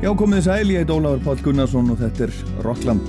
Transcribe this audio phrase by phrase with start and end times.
[0.00, 2.30] Já, komið sæl, ég heit Ólafur Pál Gunnarsson og þetta er
[2.64, 3.04] Rockland.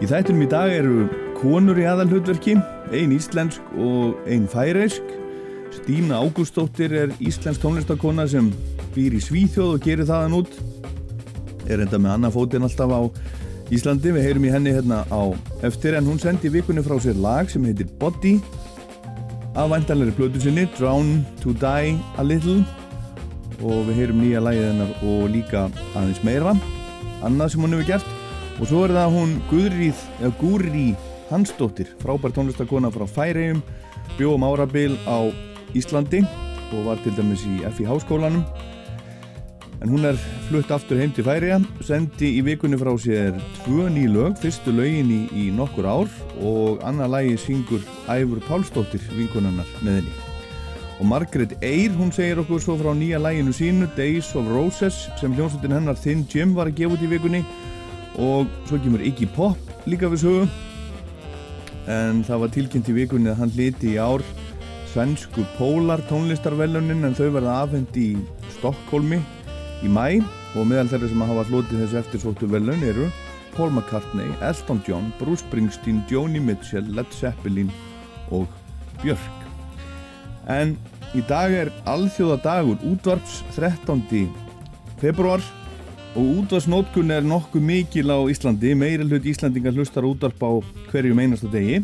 [0.00, 2.56] Í þættunum í dag eru konur í aðalhutverki,
[2.92, 5.02] ein íslensk og ein færeisk.
[5.72, 8.50] Stína Ágústóttir er íslensk tónlistakona sem
[8.92, 10.52] býr í Svíþjóð og gerir þaðan út.
[11.66, 13.00] Er enda með annað fótinn alltaf á
[13.72, 14.12] Íslandi.
[14.12, 15.22] Við heyrum í henni hérna á
[15.64, 18.36] eftir en hún sendi vikunni frá sér lag sem heitir Body
[19.56, 22.62] af væntanleiri plötu sinni, Drown to Die a Little
[23.62, 26.54] og við heyrum nýja lagið hennar og líka aðeins meira
[27.22, 30.88] annað sem hún hefur gert og svo er það hún Guðrýð, eða Gúri
[31.32, 33.62] Hansdóttir, frábær tónlistakona frá Færiðum,
[34.18, 35.32] bjóðum árabil á
[35.72, 36.20] Íslandi
[36.72, 38.42] og var til dæmis í FI háskólanum.
[39.82, 44.04] En hún er flutt aftur heim til Færiða, sendi í vikunni frá sér tvö ný
[44.12, 47.80] lög, fyrstu lögin í, nokkur ár og annað lagi syngur
[48.12, 50.12] Æfur Pálsdóttir vinkunarnar með henni.
[51.00, 55.32] Og Margaret Eyre, hún segir okkur svo frá nýja læginu sínu Days of Roses sem
[55.32, 57.40] hljómsveitin hennar Thin Jim var að gefa út í vikunni.
[58.20, 60.44] Og svo kemur Iggy Pop líka við sögu
[61.90, 64.22] en það var tilkynnt í vikunni að hann liti í ár
[64.92, 68.10] svensku Pólar tónlistarvelunin en þau verða afhengt í
[68.58, 69.18] Stokkólmi
[69.82, 70.20] í mæ
[70.52, 73.08] og meðal þeirra sem hafa hlotið þessu eftirsóttu velun eru
[73.52, 77.68] Paul McCartney, Elton John, Bruce Springsteen, Joni Mitchell, Led Zeppelin
[78.32, 78.46] og
[79.02, 79.42] Björk.
[80.48, 80.76] En
[81.12, 84.30] í dag er alþjóðadagur útvarps 13.
[85.02, 85.44] februar
[86.12, 88.74] og útvarsnótkun er nokkuð mikil á Íslandi.
[88.76, 90.50] Meiri hlut Íslandingar hlustar útvarp á
[90.90, 91.80] hverju meinasta degi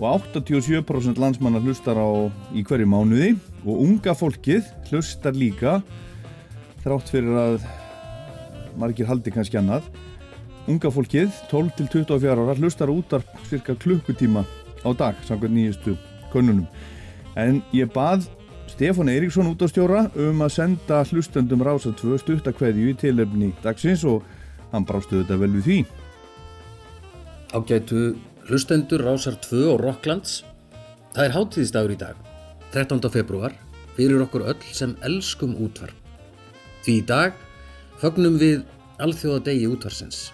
[0.00, 5.78] og 87% landsmannar hlustar á í hverju mánuði og unga fólkið hlustar líka
[6.82, 7.68] þrátt fyrir að
[8.80, 9.86] margir haldi kannski annað.
[10.70, 14.42] Unga fólkið, 12 til 24 ára, hlustar útvarp cirka klukkutíma
[14.82, 15.94] á dag, samkvæmt nýjustu
[16.32, 16.66] konunum.
[17.38, 18.26] En ég bað
[18.70, 24.04] Stefán Eiríksson út á stjóra um að senda hlustendum Rása 2 stuttakveðju í tilefni dagsins
[24.06, 24.22] og
[24.70, 25.78] hann brástu þetta vel við því.
[27.50, 28.02] Ágætu
[28.46, 30.44] hlustendur Rásar 2 og Rocklands.
[31.10, 32.16] Það er hátíðisdagur í dag,
[32.70, 33.02] 13.
[33.10, 33.54] februar,
[33.98, 35.96] fyrir okkur öll sem elskum útvarp.
[36.86, 37.34] Því í dag
[38.00, 38.62] fögnum við
[39.02, 40.28] alþjóðadegi útvarsins.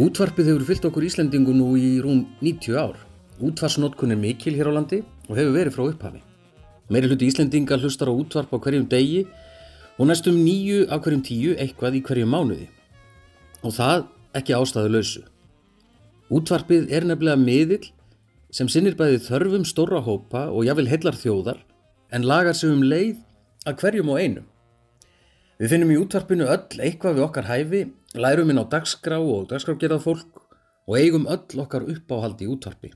[0.00, 2.96] Útvarpið hefur fyllt okkur Íslendingu nú í rúm 90 ár.
[3.42, 6.22] Útvarsnótkun er mikil hér á landi og hefur verið frá upphafi.
[6.92, 9.22] Meiri hluti Íslendinga hlustar á útvarp á hverjum degi
[9.96, 12.66] og næstum nýju af hverjum tíu eitthvað í hverjum mánuði.
[13.64, 14.04] Og það
[14.36, 15.22] ekki ástæðu lausu.
[16.28, 17.88] Útvarpið er nefnilega miðill
[18.52, 21.64] sem sinnir bæði þörfum stóra hópa og jáfnvel heillar þjóðar
[22.12, 23.22] en lagar sig um leið
[23.64, 24.48] að hverjum og einum.
[25.56, 30.04] Við finnum í útvarpinu öll eitthvað við okkar hæfi, lærum inn á dagskrá og dagskrágerðað
[30.04, 30.42] fólk
[30.88, 32.92] og eigum öll okkar uppáhaldi í útvarpi.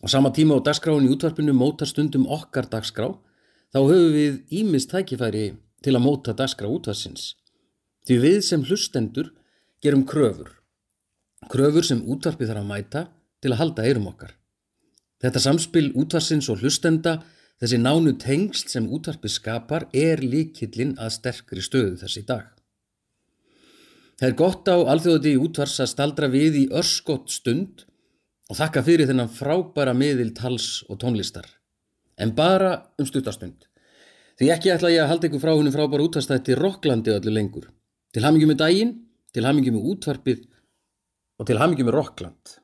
[0.00, 3.12] Á sama tíma á dagskráin í útvarpinu mótar stundum okkar dagskrá,
[3.72, 5.52] þá höfum við ímist tækifæri
[5.84, 7.34] til að móta dagskrá útvarsins.
[8.08, 9.32] Því við sem hlustendur
[9.84, 10.56] gerum kröfur.
[11.52, 13.02] Kröfur sem útvarpið þarf að mæta
[13.40, 14.32] til að halda eirum okkar.
[15.20, 17.18] Þetta samspil útvarsins og hlustenda,
[17.60, 22.48] þessi nánu tengsl sem útvarpið skapar, er líkillin að sterkri stöðu þessi dag.
[24.20, 27.84] Það er gott á alþjóðati útvars að staldra við í örskott stund
[28.50, 31.46] og þakka fyrir þennan frábæra miðil tals og tónlistar.
[32.18, 33.68] En bara um stuttastund.
[34.40, 37.68] Því ekki ætla ég að halda ykkur frá húnum frábæra útvarstætti Rocklandi öllu lengur.
[38.10, 38.96] Til hamingjum með daginn,
[39.30, 40.42] til hamingjum með útvarpið
[41.38, 42.58] og til hamingjum með Rockland.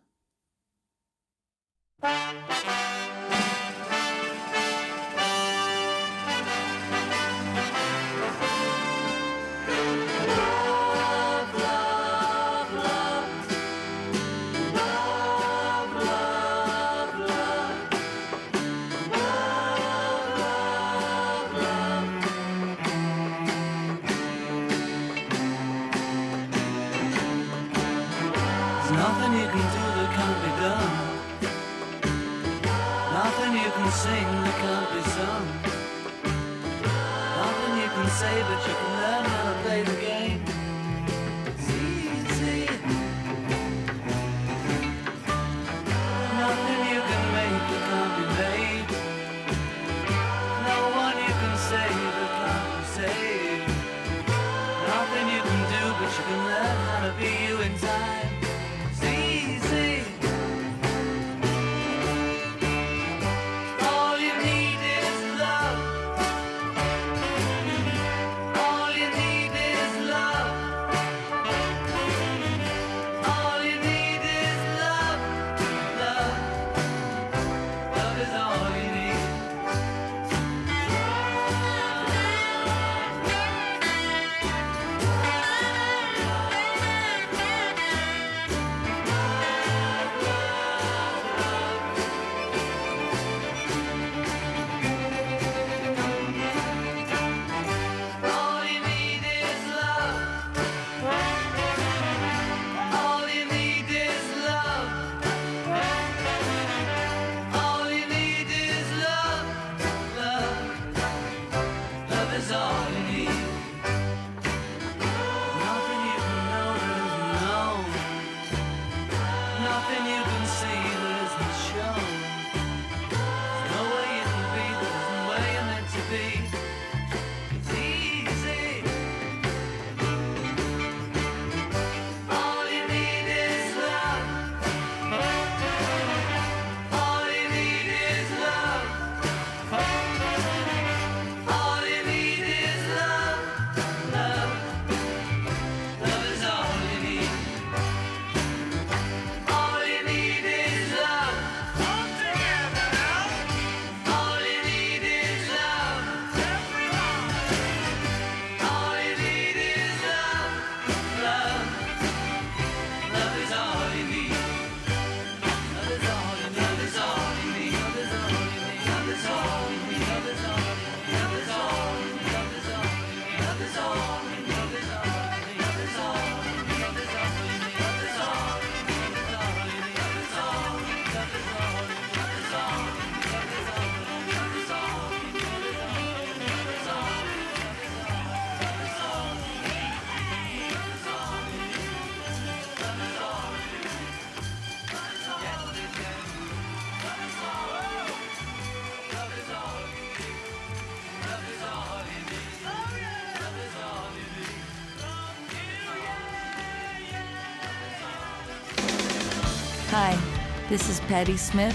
[210.76, 211.74] This is Patty Smith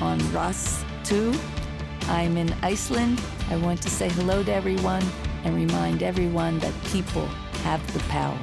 [0.00, 1.32] on Ross 2.
[2.08, 3.22] I'm in Iceland.
[3.48, 5.04] I want to say hello to everyone
[5.44, 7.26] and remind everyone that people
[7.62, 8.36] have the power.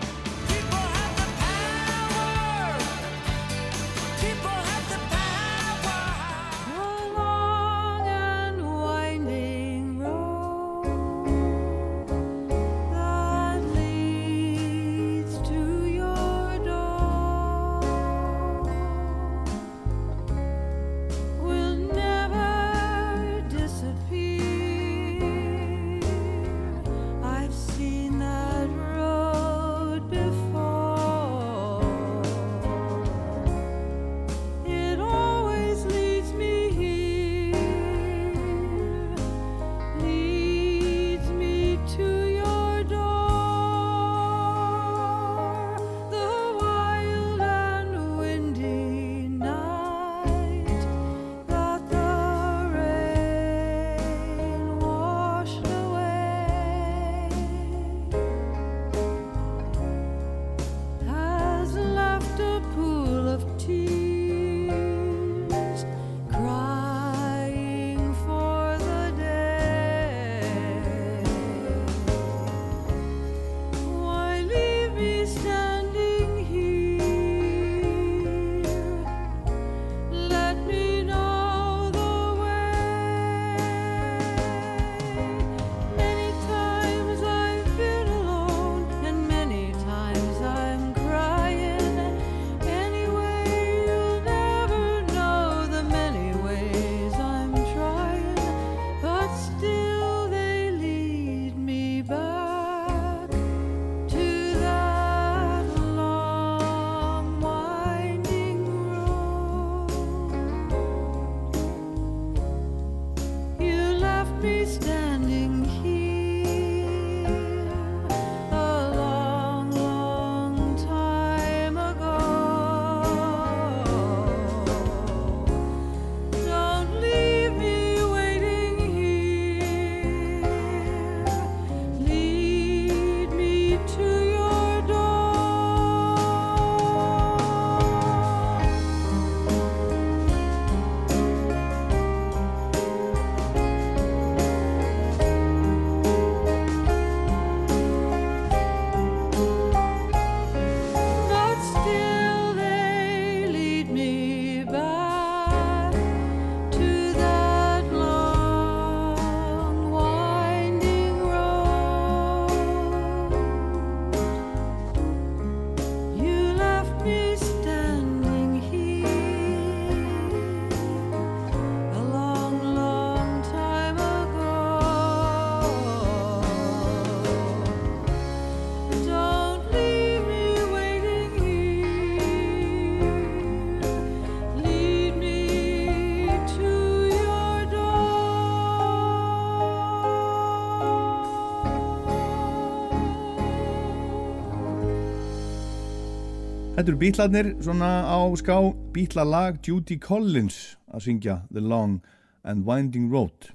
[196.82, 198.56] Þetta eru bítlarnir svona á ská
[198.90, 202.00] bítlalag Judy Collins að syngja The Long
[202.42, 203.52] and Winding Road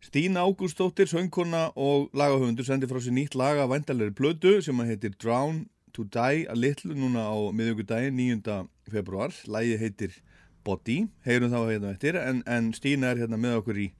[0.00, 5.18] Stína Ágústóttir, söngkona og lagahöfundur sendi frá sér nýtt laga væntalegri blödu sem að heitir
[5.20, 8.56] Drown to Die a Little núna á miðugudaginn 9.
[8.88, 10.16] februar Lægi heitir
[10.64, 13.90] Body, heyrum þá hérna eftir en, en Stína er hérna með okkur í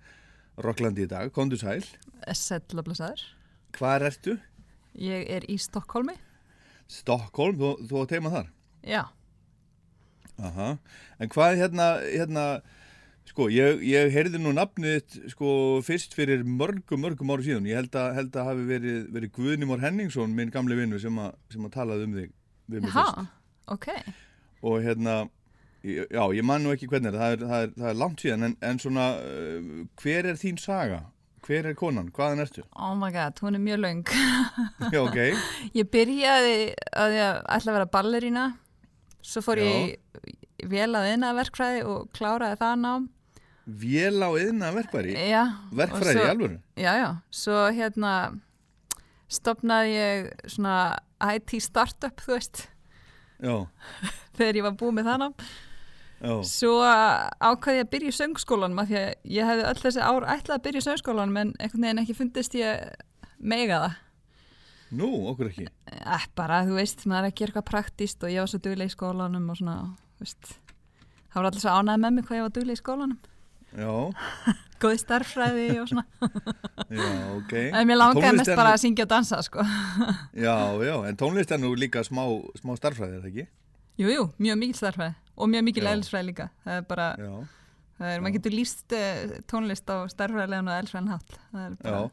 [0.65, 1.85] Rocklandi í dag, kondu sæl
[2.25, 3.21] Sætla blessaður.
[3.77, 4.41] Hvar ertu?
[4.97, 6.17] Ég er í Stokkólmi.
[6.91, 8.49] Stockholm, þú, þú átt heima þar?
[8.91, 9.03] Já.
[10.41, 10.69] Aha,
[11.21, 12.45] en hvað hérna, hérna,
[13.29, 15.51] sko, ég, ég heyrði nú nafnið sko,
[15.85, 17.69] fyrst fyrir mörgum, mörgum ári síðan.
[17.69, 21.37] Ég held að, held að hafi verið, verið Guðnimór Henningsson, minn gamli vinnu, sem, að-
[21.53, 22.33] sem að talaði um þig
[22.73, 23.29] við mig fyrst.
[23.77, 23.87] ok.
[24.65, 25.19] Og hérna,
[25.85, 28.49] já, ég man nú ekki hvernig er, það er, það er, það er langt síðan,
[28.49, 31.03] en, en svona, uh, hver er þín saga?
[31.47, 32.11] Hver er konan?
[32.15, 32.63] Hvaðan ertu?
[32.77, 34.03] Oh my god, hún er mjög löng.
[34.95, 35.17] Já, ok,
[35.75, 36.57] Ég byrjaði
[37.01, 38.45] að ég ætla að vera ballerína,
[39.25, 39.97] svo fór ég
[40.61, 43.09] í vel að eina verkfræði og kláraði það nám.
[43.71, 45.43] vél á yðna verkværi, Já.
[45.79, 46.57] verkfræði svo- í alvöru.
[46.77, 48.13] Já, já, svo hérna
[49.31, 50.77] stopnaði ég svona
[51.37, 52.67] IT startup, þú veist,
[53.41, 53.55] Já,
[54.37, 55.35] þegar ég var búið með það nám.
[56.21, 60.05] Já, Svo ákvaði ég að byrja í söngskólanum af því að ég hefði öll þessi
[60.05, 62.87] ár ætlað að byrja í söngskólanum en einhvern veginn ekki fundist ég
[63.41, 63.99] mega það.
[65.01, 65.67] nú, okkur ekki.
[65.95, 68.91] Eh, bara, þú veist, maður er að gera eitthvað praktíst og ég var svo duglega
[68.91, 69.77] í skólanum og svona,
[70.21, 70.55] veist,
[71.31, 73.21] það var allir svo ánæði með mig hvað ég var duglega í skólanum
[73.71, 73.87] Já,
[74.83, 76.03] góði starffræði og svona
[76.91, 77.53] já, ok.
[77.79, 79.63] en mér langaði mest bara að syngja og dansa sko.
[80.35, 82.25] Já, já, en tónlist er nú líka smá,
[82.59, 83.47] smá starffræði, er það ekki?
[84.01, 86.47] jú, jú, mjög mikil starffræði og mjög mikil eðlisfræði líka.
[86.67, 87.09] Það er bara,
[87.99, 91.37] það er, maður getur líst uh, tónlist á starffræðilegan og eðlisfræðin hátt.
[91.51, 92.05] Það er bara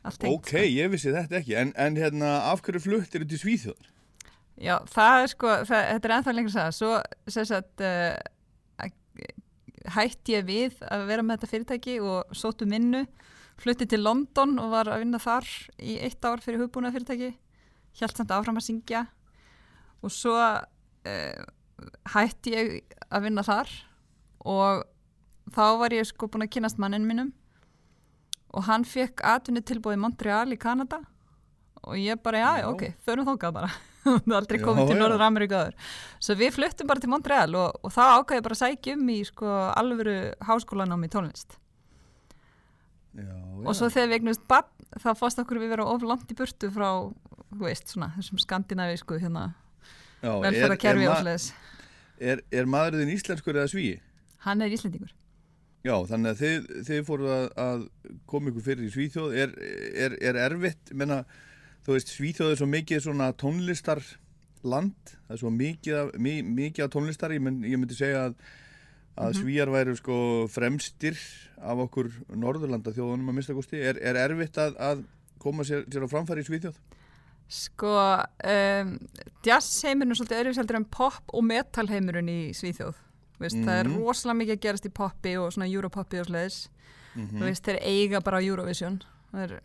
[0.00, 3.40] allt tengt Ok, ég vissi þetta ekki, en, en hérna, af hverju flutt eru til
[3.42, 3.88] Svíþjóðar?
[4.60, 6.76] Já, það er sko, það, þetta er ennþá lengur að sagða.
[6.76, 8.86] Svo sem sagt, uh,
[9.94, 13.04] hætti ég við að vera með þetta fyrirtæki og sóttu vinnu,
[13.60, 15.48] flutti til London og var að vinna þar
[15.80, 17.32] í eitt ár fyrir hugbúna fyrirtæki,
[17.96, 19.06] hjælt samt áfram að syngja.
[20.04, 21.40] Og svo uh,
[22.14, 23.70] hætti ég að vinna þar
[24.48, 24.84] og
[25.54, 27.32] þá var ég sko búin að kynast mannin minnum
[28.54, 31.00] og hann fekk atvinni tilbúið í Montreal í Kanada
[31.86, 33.70] og ég bara, já, já, ok, förum þókað bara.
[34.04, 35.00] Það er aldrei Já, komið til já.
[35.00, 35.74] Norður Ameríku aður
[36.24, 39.16] svo við fluttum bara til Montreal og, og þá ákveði bara að sækja um í
[39.28, 40.14] sko alvöru
[40.48, 41.56] háskólanám í tónlist.
[43.16, 44.70] Já, og svo þegar við eignumst bann
[45.02, 46.88] þá fórst okkur við vera of langt í burtu frá
[47.50, 49.50] þú veist, svona, þessum skandinavísku hérna,
[50.20, 51.48] velferðarkerfi er, og sliðis
[52.20, 53.96] er, er maðurinn íslenskur eða svíi?
[54.44, 55.14] hann er íslendingur
[55.80, 57.84] Já, þannig að þið, þið fóru að, að
[58.28, 59.36] koma ykkur fyrir í Svíþjóð.
[59.40, 59.52] Er,
[60.04, 61.22] er, er erfitt, menna,
[61.86, 64.02] þú veist, Svíþjóð er svo mikið svona tónlistar
[64.60, 68.36] land, það er svo mikið mikið af tónlistar, ég, mynd, ég myndi segja að,
[69.24, 70.18] að Svíjar væru sko
[70.52, 71.16] fremstir
[71.56, 73.56] af okkur Norðurlanda þjóðunum að mista.
[73.80, 75.04] Er, er erfitt að, að
[75.40, 76.76] koma sér, sér á framfæri í Svíþjóð?
[77.50, 77.92] Sko,
[78.46, 78.90] um,
[79.42, 82.94] jazz heimurinn er svolítið öðruvíseldur en pop og metal heimurinn í Svíþjóð.
[83.40, 83.96] Veist, Það er Mhm.
[84.04, 86.68] rosalega mikið að gerast í poppi og svona europoppi og sliðis.
[87.16, 87.38] Mhm.
[87.40, 89.00] Þú veist, þeir eiga bara Eurovision.
[89.32, 89.60] Það er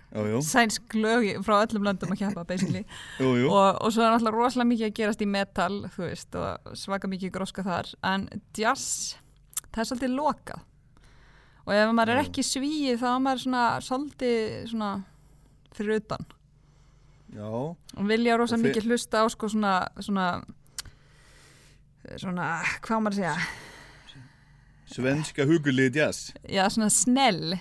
[0.45, 2.85] sænsk lög frá öllum löndum að keppa, basically.
[3.19, 3.49] jú, jú.
[3.51, 7.07] og, og svo er náttúrulega rosalega mikið að gerast í metal, þú veist, og svaka
[7.09, 7.93] mikið gróska þar.
[8.03, 9.15] En jazz,
[9.73, 10.61] það er svolítið lokað.
[11.67, 15.03] Og ef maður er ekki svíið, þá er maður svona svolítið svona
[15.73, 16.25] fyrir utan.
[17.35, 17.47] Já,
[17.99, 20.27] og vilja rosa Og mikið hlusta á sko svona svona
[22.19, 22.49] svona,
[22.85, 23.35] hvað maður að segja?
[24.95, 26.29] Svenska hugulið jazz.
[26.45, 27.57] já, svona snell,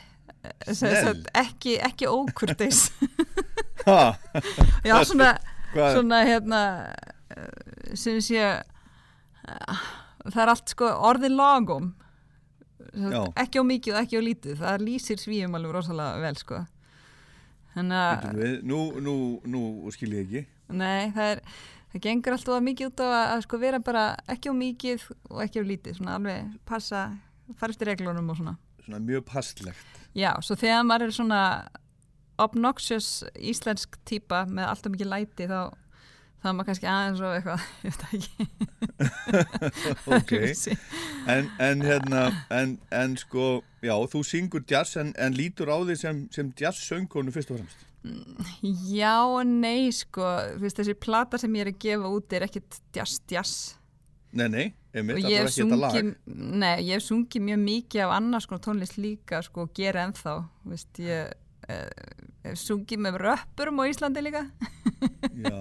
[0.68, 1.24] Snell?
[1.40, 2.86] ekki, ekki ókurteis.
[3.84, 4.14] Ha,
[4.88, 5.34] já, svona,
[5.74, 6.60] svona hérna
[7.92, 9.82] sem sé eh,
[10.24, 11.90] það er allt sko orðið lagum
[13.36, 14.54] ekki á mikið og ekki á lítið.
[14.62, 16.62] Það lýsir svíum alveg rosalega vel sko
[17.74, 19.14] þannig að Nú, nú,
[19.44, 19.62] nú
[19.94, 20.44] skil ég ekki.
[20.74, 21.42] Nei, það er,
[21.92, 24.04] það gengur alltaf mikið út á að, að sko vera bara
[24.34, 27.06] ekki á mikið og ekki á lítið, svona alveg passa,
[27.60, 28.56] fara eftir reglunum og svona.
[28.84, 30.02] Svona mjög passlegt.
[30.14, 31.42] Já, svo þegar maður er svona
[32.40, 35.60] obnoxious íslensk típa með alltaf mikið læti þá
[36.50, 38.46] er maður kannski aðeins og eitthvað, ég veit það ekki.
[40.16, 40.32] Ok.
[41.30, 43.48] En, en hérna, en, en sko,
[43.84, 47.86] já, þú syngur jazz en, en lítur á því sem, sem jazz-söngkonu fyrst og fremst.
[48.92, 50.26] Já og nei, sko,
[50.58, 53.54] þú veist, þessi plata sem ég er að gefa út er ekkit jazz, jazz.
[54.34, 56.12] Nei, nei, einmitt, það er ekki þetta lag.
[56.26, 60.74] nei, ég hef sungið mjög mikið af annars konar tónlist líka, sko, gera ennþá, þú
[60.74, 61.32] veist, ég
[61.70, 61.88] eh,
[62.52, 64.44] sungið með röppurum á Íslandi líka,
[65.44, 65.58] Já,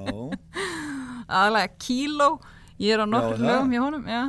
[1.40, 2.30] aðalega Kíló,
[2.82, 4.24] ég er á nokkur lögum hjá honum, já,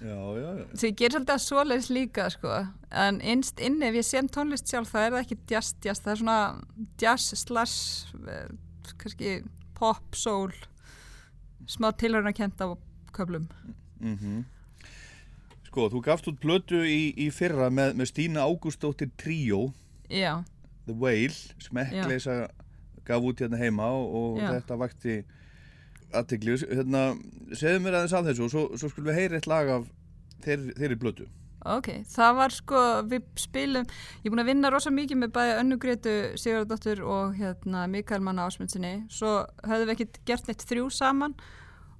[0.00, 2.58] já, já, svo ég ger svolítið að svoleiðis líka, sko,
[3.04, 6.14] en innst inni ef ég sem tónlist sjálf, það er það ekki jazz, jazz, það
[6.14, 6.40] er svona
[7.02, 9.34] jazz slash, eh, kannski
[9.78, 10.54] pop, soul,
[11.68, 12.72] smá tilhörna kent á
[13.12, 13.50] köflum.
[14.00, 14.46] Mm
[15.68, 19.66] Sko, þú gafst út plötu í, í fyrra með, með Stína Ágústóttir Tríó,
[20.08, 20.40] Já,
[20.88, 22.38] The Whale, smekkleisa
[23.08, 25.18] gaf út hérna heima og, og þetta vakti
[26.16, 26.56] aðtegli.
[26.68, 27.02] Hérna,
[27.56, 29.90] segðu mér aðeins af þessu og svo, svo skulum við heyra eitt lag af
[30.44, 31.28] þeirri, þeirri plötu.
[31.68, 32.80] Ok, það var sko,
[33.10, 33.86] við spilum,
[34.22, 38.22] ég er búin að vinna rosa mikið með bæði Önnu Gretu Sigurðardóttur og hérna Mikael
[38.24, 41.34] Manna Ásmundsinni, svo höfðum við ekkert gert neitt þrjú saman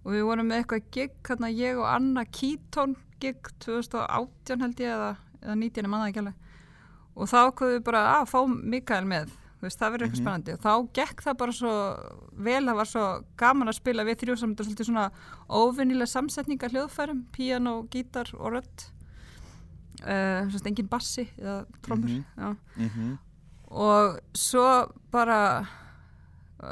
[0.05, 4.95] og við vorum með eitthvað gig, hérna ég og Anna Keaton gig 2018 held ég
[4.95, 5.11] eða,
[5.43, 6.48] eða 19, ég manna ekki alveg
[7.19, 10.55] og þá komum við bara að fá Mikael með, veist, það verður eitthvað spennandi.
[10.55, 11.73] Og þá gekk það bara svo
[12.47, 13.07] vel, það var svo
[13.43, 15.07] gaman að spila við þrjú saman, þetta er svolítið svona
[15.63, 18.87] óvinnilega samsetninga hljóðfærum, píano, gítar og rödd.
[19.99, 22.25] Uh, svona engin bassi eða trommur Mhm.
[22.39, 22.57] já.
[22.79, 23.19] Mm
[23.71, 24.63] og svo
[25.13, 25.67] bara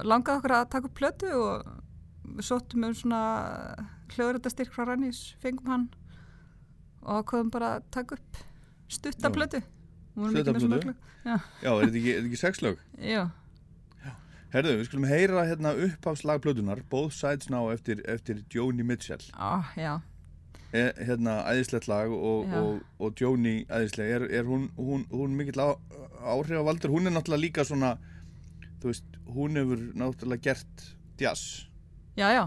[0.06, 1.66] langaði okkur að taka upp plötu og
[2.38, 3.18] við sóttum um svona
[4.14, 5.84] hljóðrættastyrk frá Rannís, fengum hann
[7.02, 8.40] og komum bara að taka upp
[8.88, 9.60] stutta plötu
[10.16, 10.94] Lög.
[11.26, 12.78] Já, Já, er þetta ekki, ekki sex lög?
[12.98, 13.26] já,
[14.54, 19.20] Herðu, við skulum heyra hérna upphafslag plötunar, Both Sides Now eftir, eftir Joni Mitchell.
[19.36, 19.98] Ó, já.
[20.72, 22.60] er, hérna, æðislegt lag og, Já.
[22.62, 25.74] og, og Joni æðisleg, er, er hún, hún, hún mikill á,
[26.22, 27.96] áhrifavaldur, hún er náttúrulega líka svona,
[28.80, 30.86] þú veist, hún hefur náttúrulega gert
[31.20, 31.66] jazz,
[32.16, 32.46] Já, já,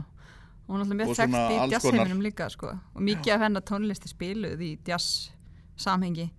[0.68, 2.74] hún er alltaf mjög Og þekkt í jazzheiminum líka sko.
[2.96, 5.30] og mikið af hennar tónlisti spiluð í jazz
[5.78, 6.32] samhengi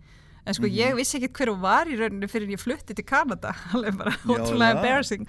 [0.50, 0.74] en sko Mhm.
[0.80, 3.96] ég vissi ekkert hver hún var í rauninu fyrir en ég flutti til Kanada alveg
[4.00, 5.26] bara Já, ótrúlega embarrassing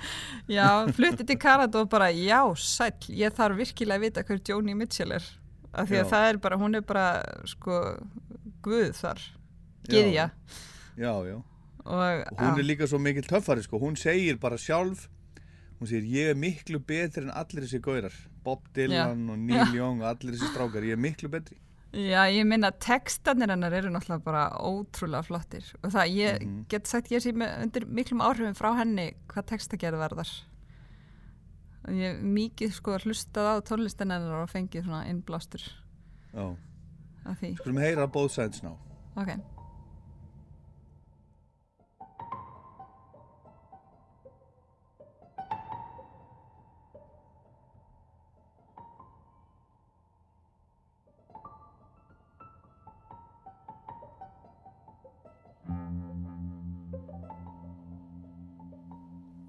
[0.50, 4.74] já, flutti til Kanada og bara já, sæll, ég þarf virkilega að vita hver Joni
[4.80, 5.24] Mitchell er
[5.74, 6.10] af því að Já.
[6.12, 7.06] það er bara, hún er bara
[7.48, 7.78] sko,
[8.66, 9.22] guð þar
[9.88, 10.26] gyðja
[10.98, 11.38] já, já.
[11.38, 11.46] og,
[11.86, 12.60] Og hún já.
[12.60, 15.08] er líka svo mikill töffari, sko, hún segir bara sjálf,
[15.80, 20.02] hún segir, ég er miklu betri en allir þessi gaurar, Bob Dylan og Neil Young
[20.04, 21.58] og allir þessi strákar, ég er miklu betri.
[21.92, 25.66] Já, ég minna að textanir hennar eru náttúrulega bara ótrúlega flottir.
[25.84, 26.66] Og það, ég Mhm.
[26.70, 30.30] get sagt ég sé undir miklum áhrifum frá henni hvað textagerð varðar.
[31.88, 35.62] Og ég hef mikið sko hlustað á tónlistin hennar og fengið svona innblástur
[36.34, 36.56] Já,
[37.58, 38.78] skulum heyra both sides now.
[39.18, 39.36] ok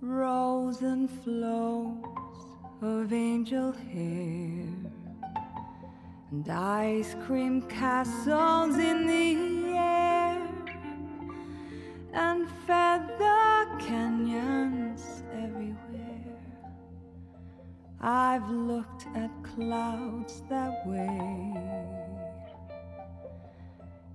[0.04, 1.94] Rose and flows
[2.80, 4.66] of angel hair
[6.32, 10.42] and ice cream castles in the air
[12.12, 16.36] and feather canyons everywhere.
[18.00, 21.54] I've looked at clouds that way,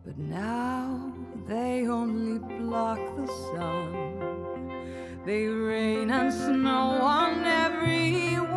[0.06, 1.14] but now
[1.48, 4.47] they only block the sun.
[5.28, 8.56] They rain and snow on everyone.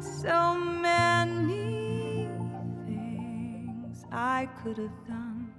[0.00, 2.28] So many
[2.84, 5.54] things I could have done,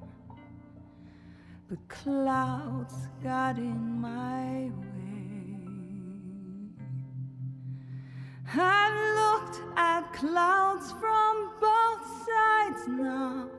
[1.69, 5.55] but clouds got in my way.
[8.53, 13.49] I've looked at clouds from both sides now,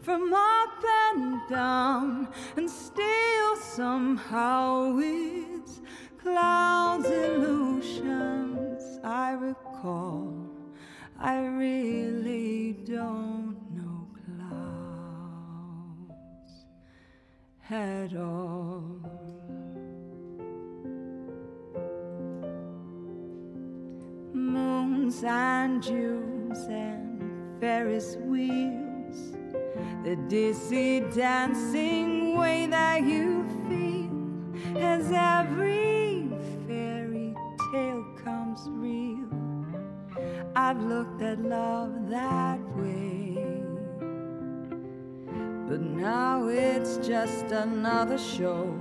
[0.00, 5.80] from up and down, and still somehow it's
[6.18, 10.34] clouds illusions I recall.
[11.18, 14.54] I really don't know clouds
[17.70, 19.00] at all.
[24.50, 28.89] moons and Junes and Ferris wheels,
[30.04, 36.28] the dizzy dancing way that you feel as every
[36.66, 37.34] fairy
[37.72, 39.28] tale comes real.
[40.56, 43.62] I've looked at love that way,
[45.68, 48.74] but now it's just another show.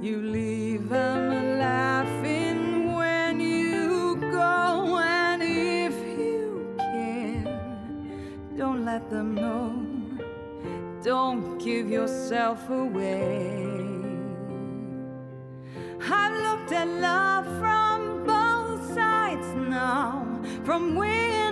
[0.00, 2.41] You leave them laughing
[8.92, 9.72] let them know.
[11.02, 13.56] Don't give yourself away.
[16.18, 20.26] I've looked at love from both sides now,
[20.66, 21.51] from win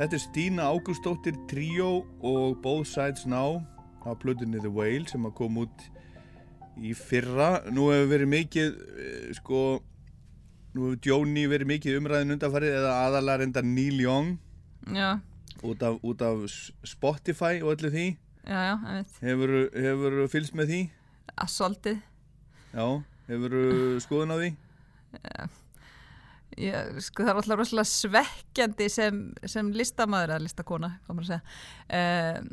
[0.00, 3.58] Þetta er Stína Ágústóttir Trio og Both Sides Now
[4.00, 5.82] á plötunni The Whale sem að kom út
[6.80, 7.60] í fyrra.
[7.68, 9.82] Nú hefur verið mikið, eh, sko,
[10.72, 14.38] nú hefur Jóni verið mikið umræðin undanfarið eða aðalega reynda Neil Young
[14.88, 15.20] Já,
[15.60, 16.48] út af, út af
[16.82, 18.06] Spotify og öllu því.
[18.48, 19.20] já, já, ég veit.
[19.20, 20.80] Hefur, hefur fylgst með því?
[21.36, 22.00] Assaultið.
[22.72, 22.86] Já,
[23.28, 23.52] hefur
[24.00, 24.54] skoðun á því?
[26.58, 32.48] Ég, sko, það er alltaf rosalega svekkjandi sem, sem listamaður eða listakona að um,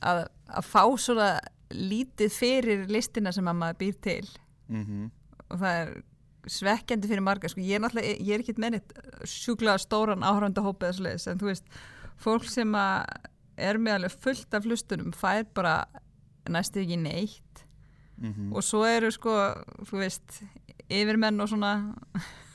[0.00, 1.28] að, að fá svona
[1.72, 4.30] lítið fyrir listina sem að maður býr til.
[4.68, 5.10] Mm
[5.52, 5.90] og það er
[6.50, 8.94] svekkjandi fyrir marga sko, ég er ég er ekki með neitt
[9.28, 11.66] sjúklega stóran áhörndahópið en þú veist,
[12.16, 15.84] fólk sem er með alveg fullt af hlustunum fær bara
[16.48, 17.66] næstu ekki neitt.
[18.32, 18.54] -hmm.
[18.56, 19.30] og svo eru sko,
[19.88, 20.42] þú veist
[20.88, 21.96] yfirmenn og svona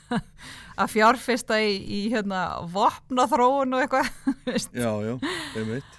[0.82, 2.42] að fjárfesta í, í hérna
[2.72, 4.10] vopnaþróun og eitthvað.
[4.82, 5.14] Já, já,
[5.58, 5.96] einmitt.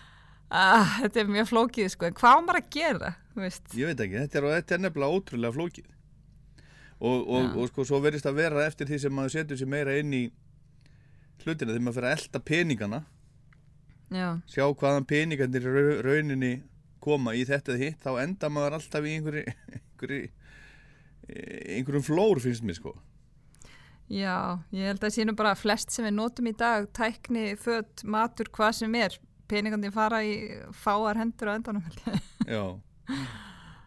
[0.50, 2.10] ah, þetta er mjög flókið sko.
[2.10, 3.70] En hvað maður að gera veist?
[3.78, 5.88] Ég veit ekki, þetta er, þetta er nefnilega ótrúlega flókið.
[7.00, 9.94] Og, og, og sko svo verðist að vera eftir því sem maður setur sér meira
[9.96, 10.26] inn í
[11.46, 13.00] hlutina þegar maður fyrir að elda peningana.
[14.10, 15.70] Já, sjá hvaðan peningarnir
[16.04, 16.54] rauninni
[17.04, 19.44] koma í þetta hitt þá enda maður alltaf í einhverju
[19.78, 20.32] einhverju,
[21.30, 22.96] einhverjum flór finnst mér sko
[24.10, 24.36] já,
[24.76, 28.82] ég held að sínum bara flest sem við notum í dag tækni, föt, matur, hvað
[28.82, 29.18] sem er.
[29.50, 30.34] Peningandi fara í
[30.78, 31.86] fáar hendur á endanum.
[32.50, 32.64] Já,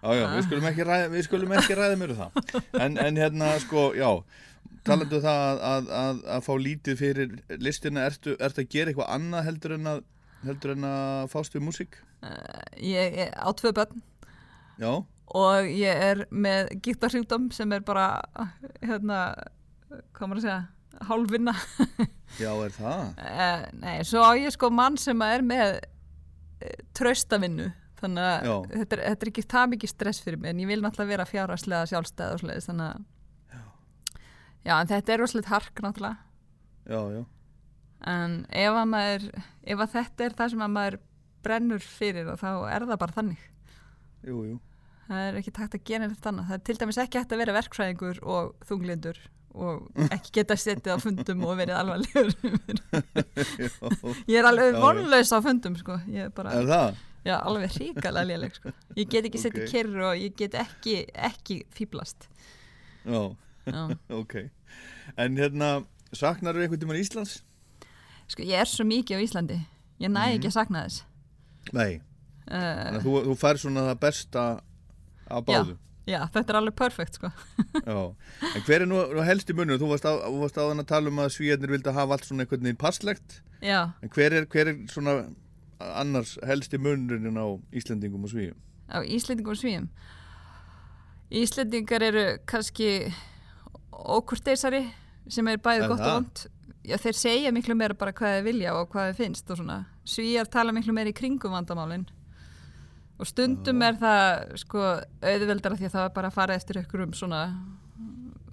[0.02, 2.56] já, já við skulum ekki ræða, ræða mér um það.
[2.78, 4.10] En, en hérna sko, já
[4.86, 8.92] talandu um það að, að, að, að fá lítið fyrir listina, ertu, ertu að gera
[8.92, 10.02] eitthvað annað heldur en að
[10.42, 11.98] heldur en að fást við músík?
[12.78, 14.02] ég er á tvö börn.
[14.80, 14.92] Já,
[15.38, 18.22] og ég er með gítarsjúkdóm sem er bara
[18.82, 19.20] hérna,
[20.16, 21.54] hvað maður að segja hálfvinna.
[22.42, 23.02] Já, er það?
[23.20, 27.70] uh, nei, svo á ég sko mann sem er með uh, traustavinnu.
[28.02, 28.54] Þannig að Já.
[28.72, 31.26] þetta er, þetta er ekki það mikið stress fyrir mig en ég vil náttúrulega vera
[31.28, 33.04] fjárhagslega sjálfstæð og sliðis þannig að
[34.66, 36.16] já, en þetta er rosalegt hark náttúrulega.
[36.90, 37.22] Já, já,
[38.10, 40.98] en ef að maður ef að þetta er það sem að maður
[41.46, 43.46] brennur fyrir og þá er það bara þannig.
[44.26, 44.58] Jú, jú.
[45.06, 46.48] Það er ekki takt að gera neitt annað.
[46.50, 49.18] Það er til dæmis ekki hægt að vera verkfræðingur og þunglindur
[49.54, 52.30] og ekki geta setið á fundum og verið alvarlegur
[54.32, 55.98] ég er alveg vonlaus á fundum sko.
[56.08, 58.72] ég er bara, er já, alveg ríkalega léleg sko.
[58.96, 59.72] ég get ekki setið Ok.
[59.74, 62.28] kyrr og ég get ekki, ekki fýblast
[63.04, 63.34] Já,
[63.66, 63.82] já.
[64.22, 64.34] ok.
[65.18, 65.82] En hérna,
[66.14, 67.40] saknar þú einhvern tímann Íslands?
[68.30, 69.56] sko, ég er svo mikið á Íslandi.
[70.00, 71.02] Ég næ ekki að sakna þess.
[71.74, 72.00] Nei,
[72.46, 74.44] uh, að þú, þú fær svona það besta
[75.28, 77.30] af báðu já, þetta er alveg perfekt sko.
[77.86, 77.98] Já,
[78.52, 79.78] en hver er nú, nú helsti munur?
[79.80, 82.46] Þú varst, á, varst á þannig að tala um að svíjarnir vildi hafa allt svona
[82.46, 85.18] einhvern veginn passlegt já, en hver er, hver er svona
[86.02, 88.58] annars helsti munurinn á Íslendingum og svíjum?
[88.90, 89.86] á Íslendingum og svíum
[91.32, 93.12] Íslendingar eru kannski
[93.92, 94.82] ókurteisari
[95.30, 96.44] sem er bæði Er gott og vond
[96.82, 99.76] Já, þeir segja miklu meira bara hvað þeir vilja og hvað þeir finnst og svona.
[100.02, 102.08] Svíjar tala miklu meira í kringum vandamálin
[103.20, 104.88] og stundum er það sko
[105.22, 107.42] auðveldara því að það er bara að fara eftir ykkur um svona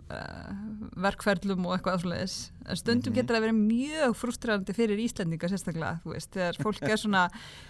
[0.10, 0.56] uh,
[1.00, 2.36] verkferlum og eitthvað svoleiðis.
[2.70, 7.02] En stundum getur það verið mjög frustrerandi fyrir Íslendinga sérstaklega, þú veist, þegar fólk er
[7.02, 7.24] svona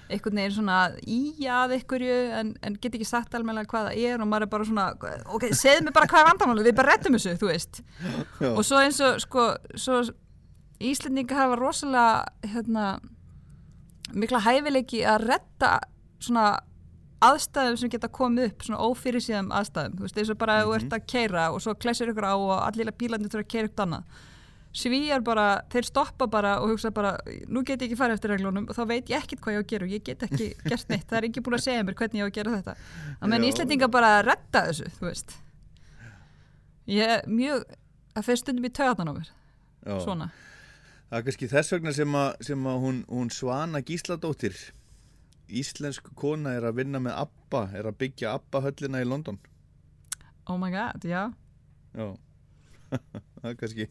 [0.09, 4.23] einhvern veginn svona í að einhverju en, en get ekki sagt almennilega hvað það er
[4.23, 4.87] og maður er bara svona,
[5.37, 7.83] ok, segð mér bara hvað er vandamálið, við bara rettum þessu, þú veist.
[8.41, 8.49] Já.
[8.49, 9.45] Og svo eins og, sko,
[9.77, 10.01] svo
[10.89, 12.89] Íslendinga hafa rosalega, hérna,
[14.15, 15.77] mikla hæfileiki að retta
[16.23, 16.53] svona
[17.25, 19.95] aðstæðum sem geta komið upp svona ófyrir síðan aðstæðum.
[19.97, 22.35] Þú veist eins og bara að þú ert að keira og svo klessir ykkur á
[22.35, 24.19] og allir bílarnir þurfa að keira ykkur annað.
[24.79, 27.15] Svíjar bara, þeir stoppa bara og hugsa bara,
[27.49, 29.63] nú get ég ekki farið eftir reglunum og þá veit ég ekkert hvað ég á
[29.63, 31.97] að gera og ég get ekki gert neitt, það er ekki búin að segja mér
[31.97, 32.75] hvernig ég á að gera þetta.
[33.17, 33.49] Að menn Já.
[33.49, 35.33] Íslendinga bara retta þessu, þú veist.
[36.89, 37.65] Ég er mjög
[38.13, 39.33] að fyrir stundum í töðan á mér.
[39.89, 39.95] Já.
[40.05, 40.29] svona,
[41.09, 44.57] Það er kannski þess vegna sem að, sem að hún, hún Svana Gísladóttir
[45.49, 49.39] íslensk kona er að vinna með ABBA, er að byggja ABBA höllina í London.
[50.49, 51.31] oh my god, já
[51.95, 52.05] Já,
[53.41, 53.87] það er kannski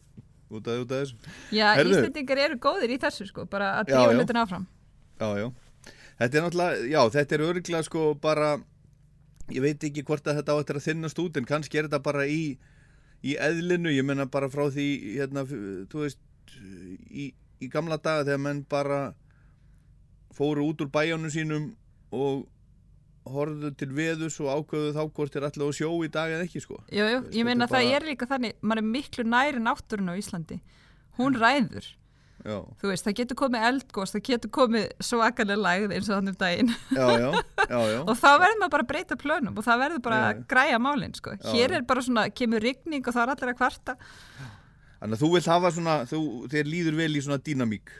[0.49, 1.15] út af, út af þessu.
[1.53, 1.67] já.
[1.83, 3.99] Íslendingar eru góðir í þessu sko, bara að já.
[4.15, 4.67] hlutin áfram
[5.19, 5.47] Já, já.
[6.19, 8.49] Þetta er náttúrulega, já, þetta er örgulega sko bara,
[9.51, 11.99] ég veit ekki hvort að þetta á eftir að þinnast út en kannski er þetta
[12.03, 12.41] bara í,
[13.23, 14.87] í eðlinu, ég menna bara frá því,
[15.19, 16.19] hérna, þú veist,
[17.11, 17.29] í,
[17.63, 18.99] í gamla daga þegar menn bara
[20.35, 21.69] fóru út úr bæjónu sínum
[22.11, 22.47] og
[23.29, 26.61] horfðu til veðus og ákveðu þá hvort er allir á sjó í dag eða ekki,
[26.63, 26.79] sko.
[26.89, 30.09] Jú, jú, ég meina það er bara- er líka þannig, maður er miklu næri náttúrun
[30.09, 30.59] á Íslandi.
[31.19, 31.85] Hún ræður,
[32.39, 36.29] Já, þú veist, það getur komið eldgós, það getur komið svakalega lægð eins og þannig
[36.31, 40.01] um daginn já, já, og þá verður maður bara að breyta plönum og það verður
[40.05, 41.33] bara að græja málinn, sko.
[41.51, 43.95] Hér er bara svona, kemur rigning og það er allir að kvarta.
[45.01, 46.21] Þannig að þú vilt hafa svona, þú,
[46.55, 47.91] þér líður vel í svona dýnamík.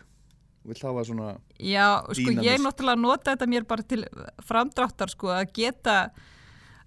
[0.59, 1.27] Þú vilt hafa svona,
[1.63, 4.03] Já, sko, ég náttúrulega nota þetta mér bara til
[4.43, 5.93] framdráttar, sko, að geta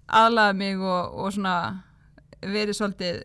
[0.07, 1.55] aðlaða mig og, og svona
[2.43, 3.23] verið svolítið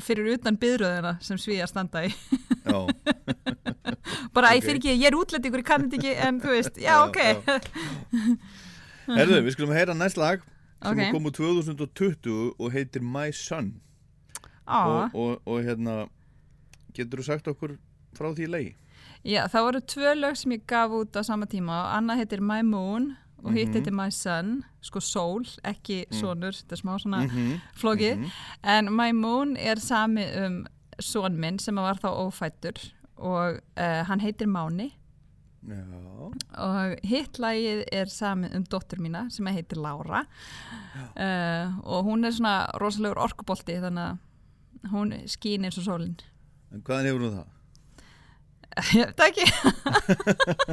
[0.00, 2.10] fyrir utan byðröðina sem svíja standa í.
[2.64, 2.78] já.
[4.34, 4.56] bara, Ok.
[4.58, 6.98] ég fyrir ekki, ég er útlendingur, ég kann þetta ekki, en þú veist, já, Já,
[7.06, 7.18] ok.
[9.06, 10.42] Herðu, við skulum heyra næst lag
[10.82, 11.12] sem Ok.
[11.14, 13.74] kom úr 2020 og heitir My Son
[14.66, 16.08] Á, og, og, og hérna
[16.96, 17.76] getur þú sagt okkur
[18.16, 18.72] frá því lagi?
[19.26, 22.42] Já, það voru tvö lög sem ég gaf út á sama tíma og annað heitir
[22.46, 23.10] My Moon
[23.44, 28.24] og hitt heitir My Sun, sko sól, ekki sonur, þetta er smá svona Mhm, flókið,
[28.64, 30.62] en My Moon er sami um
[30.98, 32.78] son minn sem var þá ófættur
[33.18, 34.92] og uh, hann heitir Máni.
[35.66, 35.82] Já,
[36.62, 40.24] og hitt lagið er sami um dóttur mína sem heitir Lára.
[41.16, 44.16] Uh, og hún er svona rosalegur orkubolti þannig
[44.84, 46.16] að hún skín eins og sólinn
[46.72, 47.46] en hvaðan hefur nú það?
[48.92, 49.44] Ég veit ekki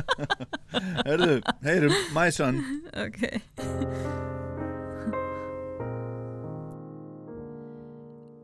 [1.07, 2.59] Herðu, heyrum My Son
[2.99, 3.19] Ok.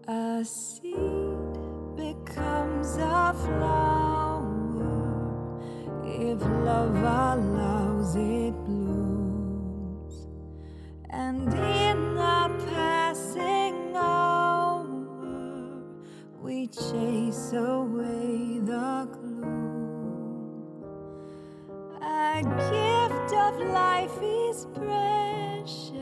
[0.07, 1.59] A seed
[1.97, 4.47] becomes a flower
[6.05, 10.15] if love allows it blooms,
[11.09, 14.87] and in the passing hour
[16.41, 19.07] we chase away the
[22.19, 25.93] A gift of life is precious,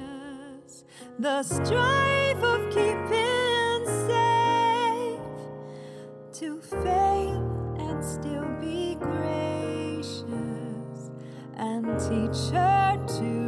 [1.20, 5.22] the strife of keeping safe.
[6.40, 10.24] To fail and still be gracious.
[11.56, 13.47] And teach her to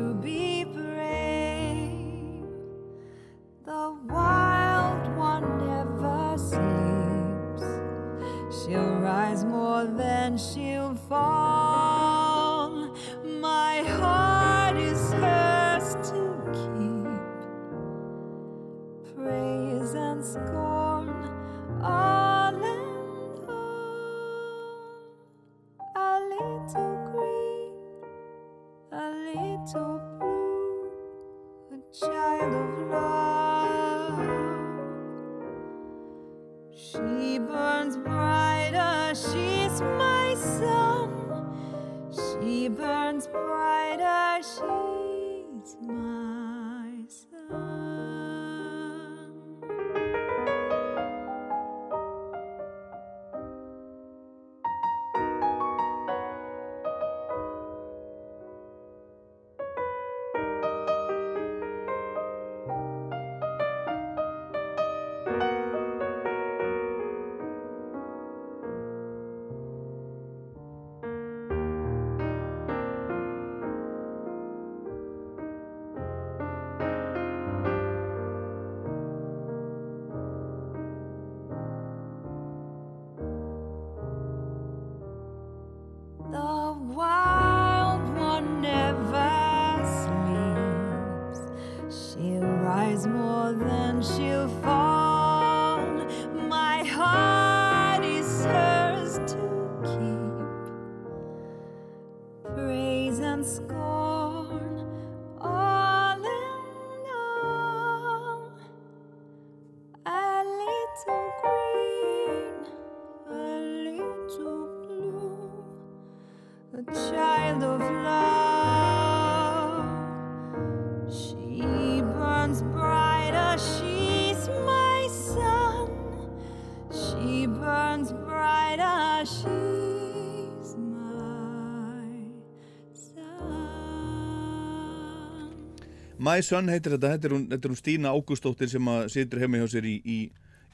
[136.29, 139.61] My Son heitir þetta, þetta er hún, þetta er hún Stína Ágústóttir sem situr heima
[139.63, 140.19] hjá sér í, í,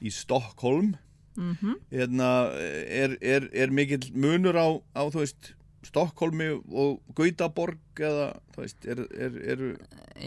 [0.04, 0.94] í Stockholm
[1.36, 1.74] Mhm.
[1.92, 2.26] hérna,
[2.88, 5.50] er, er, er mikill munur á, á þú veist,
[5.84, 9.60] Stockholmi og Gautaborg eða, þú veist, er, er, er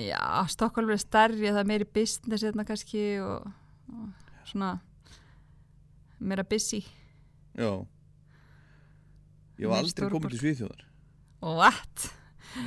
[0.05, 0.21] Já,
[0.53, 3.49] Stokkólfur er stærri, það er meiri business hérna kannski og,
[3.89, 4.69] og svona
[6.19, 6.83] meira busy.
[7.57, 7.71] já
[9.59, 10.85] ég var aldrei komin til Svíþjóðar
[11.41, 12.05] What?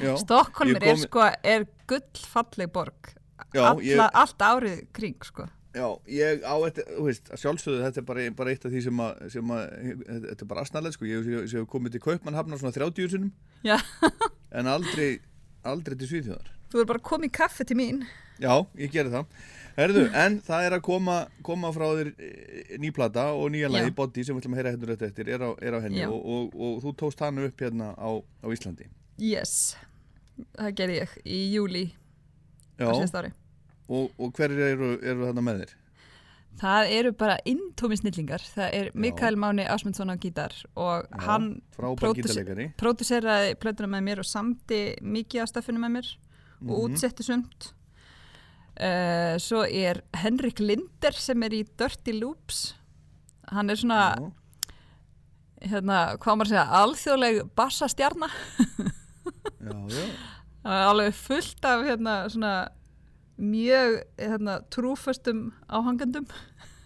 [0.02, 3.12] Já, Stokkólmur ég er kom- sko, er gullfalleg borg.
[3.54, 5.48] já, Alla, ég, Allt árið kring, sko.
[5.74, 8.96] já, ég á þetta, þú veist, sjálfsögðu þetta er bara, bara eitt af því sem
[9.06, 9.62] að, sem að
[10.28, 13.32] þetta er bara asnalegt, sko, ég hef komið til Kaupmannhafnar svona 30 sinum
[13.64, 13.78] Já,
[14.58, 15.20] en aldrei,
[15.64, 17.98] aldrei til Svíþjóðar þú er bara komið í kaffi til mín.
[18.40, 19.26] Já, ég geri það.
[19.76, 23.92] Herðu, en það er að koma, koma frá þér eh, ný plata og nýja lagi.
[23.92, 26.16] Body, sem við ætlum að heyra hérna rétt eftir, er á, er á henni og,
[26.24, 28.88] og, og þú tókst hana upp hérna á, á Íslandi.
[29.18, 29.76] Yes,
[30.58, 31.84] það gerði ég í júli
[32.80, 33.32] Já, á síðast ári.
[33.88, 35.74] og, og hverjir eru, eru þarna með þér?
[36.62, 38.42] Það eru bara intómi snillingar.
[38.44, 42.66] Það er Mikael Máni Ásmundsson á gítar og Já, hann Frábær pródúse- gítarleikari.
[42.76, 46.10] próduseraði plötuna með mér og samdi mikið á staffinu með mér
[46.68, 46.92] og Mhm.
[46.92, 47.72] útsetti sumt.
[48.80, 52.74] Uh, svo er Henrik Linder sem er í Dirty Loops.
[53.48, 54.32] Hann er svona, Já,
[55.70, 58.28] hérna, hvað maður að segja, alþjóðleg bassastjarna.
[59.62, 60.06] já, já.
[60.62, 62.52] Það er alveg fullt af hérna, svona,
[63.38, 66.26] mjög hérna, trúföstum áhangandum.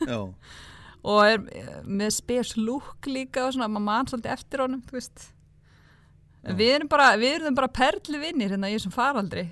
[0.00, 0.20] já.
[1.06, 4.84] og er eh, með spes lúk líka og svona, maður mann svolítið eftir honum,
[6.46, 9.48] Við erum bara, við erum bara perli vinnir hérna í þessum faraldri.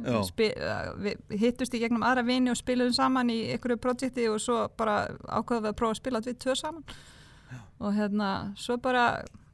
[0.00, 0.20] Já.
[0.24, 4.38] Spi, uh, við hittust í gegnum aðra vini og spiluðum saman í einhverju projekti og
[4.40, 6.84] svo bara ákvaðum við að prófa að spila við tvö saman.
[7.80, 8.30] Og hérna,
[8.60, 9.04] svo bara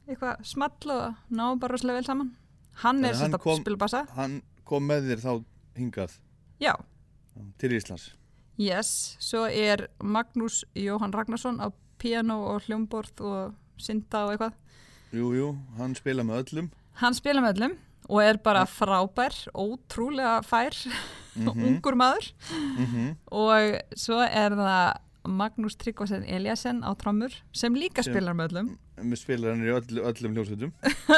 [0.07, 2.31] eitthvað small og náum bara rosalega vel saman.
[2.83, 4.03] Hann Þannig er sérst að spila bassa.
[4.17, 5.31] Hann kom með þér þá
[5.77, 6.17] hingað
[6.61, 6.73] Já,
[7.61, 8.11] til Íslands.
[8.57, 9.15] yes.
[9.21, 14.53] Svo er Magnús Jóhann Ragnarsson á piano og hljómborð og synda og eitthvað.
[15.13, 16.71] Jú, jú, hann spila með öllum.
[17.01, 20.75] Hann spila með öllum og er bara frábær, ótrúlega fær,
[21.67, 22.29] ungur maður.
[22.77, 24.97] Mm Og svo er það
[25.27, 28.69] Magnús Tryggvasen Eliasson á trommur sem líka Sem- spilar með öllum.
[28.97, 30.71] Með spilar hann í öll, öllum hljómsveitum.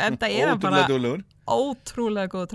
[0.00, 1.24] en það er bara duglegur.
[1.46, 2.48] ótrúlega góð er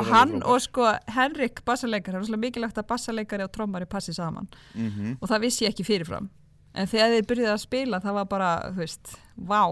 [0.00, 4.14] Og hann og sko Henrik bassaleikari, það er svolítið mikilvægt að bassaleikari og trommari passi
[4.16, 4.48] saman.
[4.74, 5.18] Mhm.
[5.20, 6.30] Og það vissi ég ekki fyrirfram.
[6.74, 9.62] En þegar þið byrjuði að spila það var bara, þú veist, vá,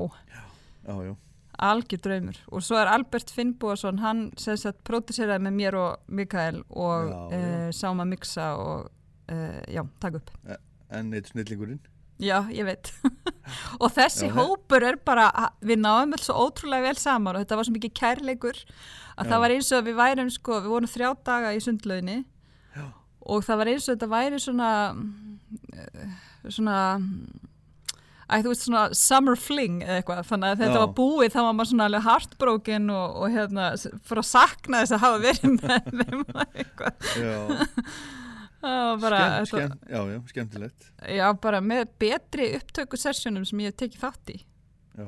[0.86, 1.14] Já, já.
[1.60, 2.36] algjör draumur.
[2.52, 7.18] Og svo er Albert Finnbúason, hann sem sagt próduseraði með mér og Mikael og Já,
[7.32, 7.40] já.
[7.40, 8.90] uh, sáum að mixa og
[9.30, 10.30] uh, já, taka upp.
[10.90, 11.80] En eitt snillingurinn.
[12.20, 12.90] Já, ég veit.
[13.82, 15.30] og þessi Já, hópur er bara,
[15.64, 19.30] við náum alls svo ótrúlega vel saman og þetta var svo mikið kærleikur að Já.
[19.30, 22.18] það var eins og við værum sko, við vorum þrjá daga í sundlauginni
[22.76, 22.84] Já.
[23.24, 24.68] og það var eins og þetta væri svona,
[25.72, 26.12] eh,
[26.52, 26.76] svona,
[28.28, 30.84] æ, þú veist svona summer fling eða eitthvað, þannig að þetta Já.
[30.84, 34.98] var búið þá var maður svona alveg heartbroken og, og hérna, fyrir að sakna þess
[34.98, 37.12] að hafa verið með þeim og eitthvað.
[37.16, 37.40] Já,
[38.62, 40.90] bara, skemmt, þetta- já, já, skemmtilegt.
[41.16, 44.38] Já, bara með betri upptöku sessjónum sem ég hef tekið þátt í.
[44.98, 45.06] Já.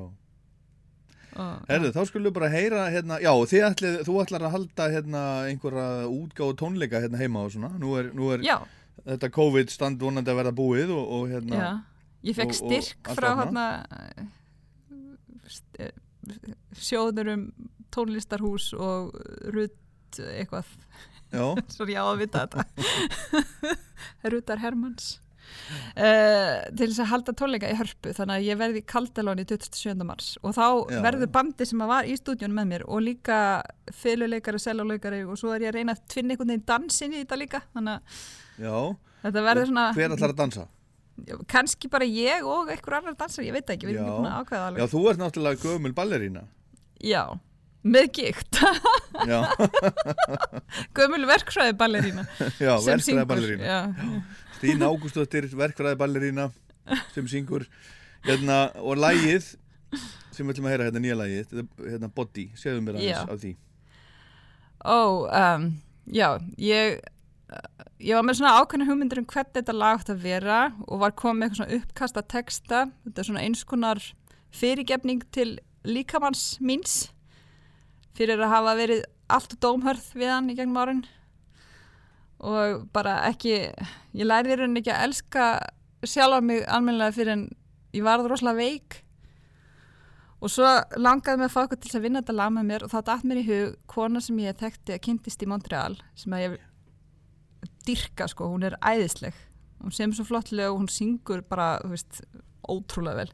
[1.32, 3.30] Og, Herðu, þá skulum við bara heyra hérna, já,
[3.70, 8.10] ætlið, þú ætlar að halda hérna einhverja útgáðu tónleika hérna heima og svona, nú er,
[8.12, 8.42] nú er
[9.06, 11.70] þetta COVID stand vonandi að verða búið og, og hérna, já,
[12.28, 13.64] ég fekk og- og styrk allt frá hérna
[15.80, 15.90] eh,
[16.76, 17.46] sjóður um
[17.92, 19.16] tónlistarhús og
[19.52, 20.68] rutt eitthvað,
[21.32, 22.64] svo ég á að vita þetta.
[24.32, 25.18] Ruttar Hermanns.
[25.92, 29.92] Uh, til þess að halda tónleika í hörpu þannig að ég verði í Kaldalóni 27.
[30.08, 30.64] mars og þá
[30.94, 31.32] Já, verður já.
[31.34, 33.36] bandi sem var í stúdíunum með mér og líka
[34.00, 37.38] fyluleikari, seljuleikari og svo er ég að reyna að tvinna einhvern veginn dansin í þetta
[37.42, 38.76] líka þannig að já,
[39.26, 40.66] þetta verður svona hver ætlar að dansa?
[41.52, 44.08] kannski bara ég og einhver annar dansar, ég veit ekki, við erum Já.
[44.08, 46.46] ekki búin að ákveða Já, alveg þú ert náttúrulega gömul ballerína.
[47.02, 47.22] já,
[47.82, 48.60] með gikt.
[49.26, 49.40] Já,
[50.96, 52.24] gömul verkfræði ballerína
[52.62, 53.80] já, verkfræði ballerína.
[54.58, 56.48] Stína Ágústóttir, verkfræði ballerína
[57.14, 57.66] sem syngur.
[58.26, 59.48] Hérna, og lægið
[60.32, 63.16] sem við ætlum að heyra hérna nýja lægið, hérna Body, segðu mér Já.
[63.18, 63.50] aðeins af því.
[64.82, 65.66] ó, um,
[66.06, 66.28] já
[66.58, 67.00] ég
[68.02, 71.12] ég var með svona ákveðna hugmyndir um hvernig þetta lag átt að vera og var
[71.18, 72.80] komið með eitthvað svona uppkasta texta.
[73.04, 74.00] Þetta er svona eins konar
[74.56, 76.96] fyrirgefning til líkamanns míns
[78.16, 81.04] fyrir að hafa verið allt dómhörð við hann í gegnum árin.
[82.42, 85.46] Og bara ekki ég lærði í rauninni ekki að elska
[86.02, 87.46] sjálfa mig almennilega fyrir en
[87.94, 88.98] ég varð rosalega veik.
[90.42, 90.66] Og svo
[90.98, 93.26] langaði mig að fá okkur til að vinna þetta lag með mér og þá datt
[93.28, 96.56] mér í hug kona sem ég þekkti að kynntist í Montreal sem að ég
[97.86, 99.36] dyrka sko, hún er æðisleg.
[99.82, 102.18] Hún sem svo flottlega og hún syngur bara, þú veist,
[102.66, 103.30] ótrúlega vel.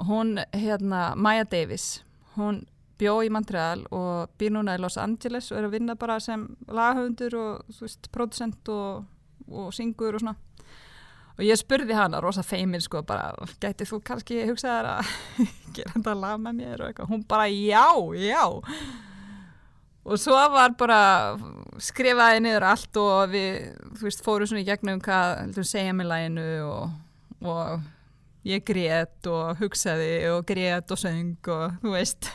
[0.00, 2.00] Og hún, hérna, Maya Davis
[2.36, 2.64] hún
[3.02, 6.46] bjó í Montreal og býr núna í Los Angeles og er að vinna bara sem
[6.70, 9.04] laghöfundur og, veist, producent og,
[9.50, 10.36] og syngur og svona.
[11.32, 13.32] Og ég spurði hana, rosa feimin sko, bara,
[13.62, 15.14] gæti þú kannski hugsaðar að
[15.76, 17.88] gera þetta lag með mér og eitthvað, hún bara, já,
[18.20, 18.44] já.
[20.02, 21.00] Og svo var bara
[21.82, 23.72] skrifaði niður allt og við,
[24.02, 26.94] veist, fórum svona í gegnum hvað, segja mig læginu og,
[27.46, 32.32] og ég grét og hugsaði og grét og söng og þú veist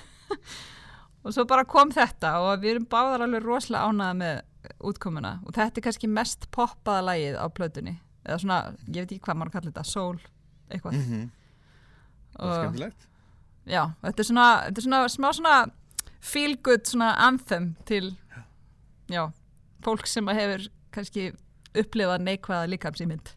[1.24, 5.38] og svo bara kom þetta og við erum báðar alveg rosalega ánæða með útkomuna.
[5.48, 7.98] Og þetta er kannski mest poppaða lægið á plötunni.
[8.28, 8.60] Eða svona,
[8.92, 10.18] ég veit ekki hvað maður kallar þetta, soul
[10.68, 10.98] eitthvað.
[11.00, 11.28] Mm
[12.38, 13.08] og Skemmtilegt.
[13.68, 15.56] já, þetta er svona, þetta er svona smá svona
[16.22, 18.12] feel good svona anthem til
[19.12, 19.24] já,
[19.86, 21.28] fólk sem að hefur kannski
[21.78, 23.34] upplifað neikvæða líkamsýmynd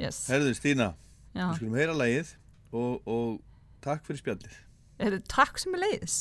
[0.00, 0.24] yes.
[0.30, 0.92] Herðu Stína,
[1.34, 1.46] já.
[1.46, 2.34] við skulum heyra lagið
[2.72, 3.40] og, og
[3.82, 4.60] takk fyrir spjallið.
[5.02, 6.20] þetta takk sem er leiðis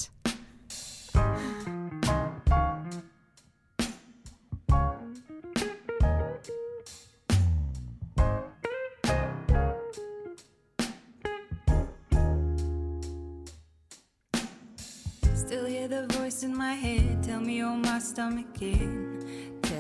[15.41, 17.21] Still hear the voice in my head.
[17.23, 19.20] Tell me on my stomach in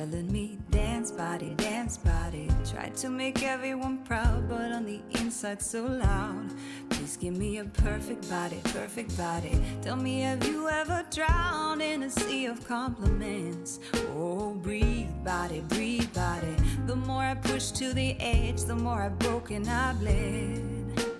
[0.01, 5.61] Telling me dance body, dance body Tried to make everyone proud but on the inside
[5.61, 6.49] so loud.
[6.89, 9.61] Please give me a perfect body, perfect body.
[9.83, 13.79] Tell me have you ever drowned in a sea of compliments?
[14.15, 16.55] Oh breathe body, breathe body.
[16.87, 21.13] The more I push to the edge the more I broke and I bled.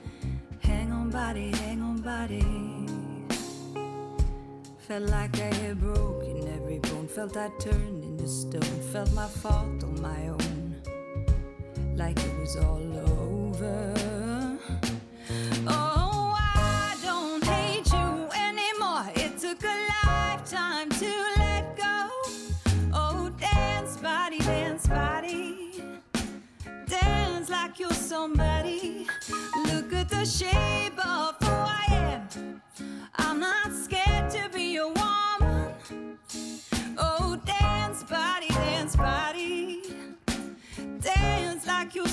[0.62, 2.88] Hang on body, hang on body.
[4.80, 7.08] Felt like I had broken every bone.
[7.08, 8.82] Felt I turned into stone.
[8.92, 10.76] Felt my fault on my own.
[11.96, 13.94] Like it was all over.
[15.68, 19.06] Oh, I don't hate you anymore.
[19.16, 22.10] It took a lifetime to let go.
[22.94, 25.84] Oh, dance, body, dance, body.
[26.88, 29.08] Dance like you're somebody.
[29.66, 31.11] Look at the shape of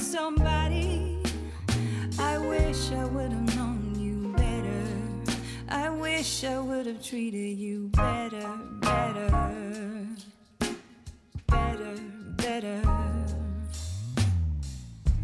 [0.09, 1.19] somebody.
[2.19, 4.83] I wish I would have known you better.
[5.69, 8.49] I wish I would have treated you better,
[8.81, 10.07] better,
[11.47, 11.95] better,
[12.37, 12.83] better.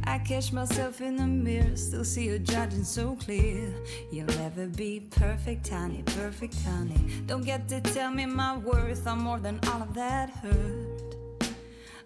[0.05, 3.73] I catch myself in the mirror, still see you judging so clear.
[4.13, 7.23] You'll never be perfect, honey, perfect, honey.
[7.25, 10.94] Don't get to tell me my worth, I'm more than all of that hurt.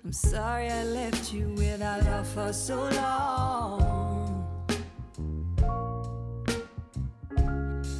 [0.08, 4.46] I'm sorry I left you without love for so long.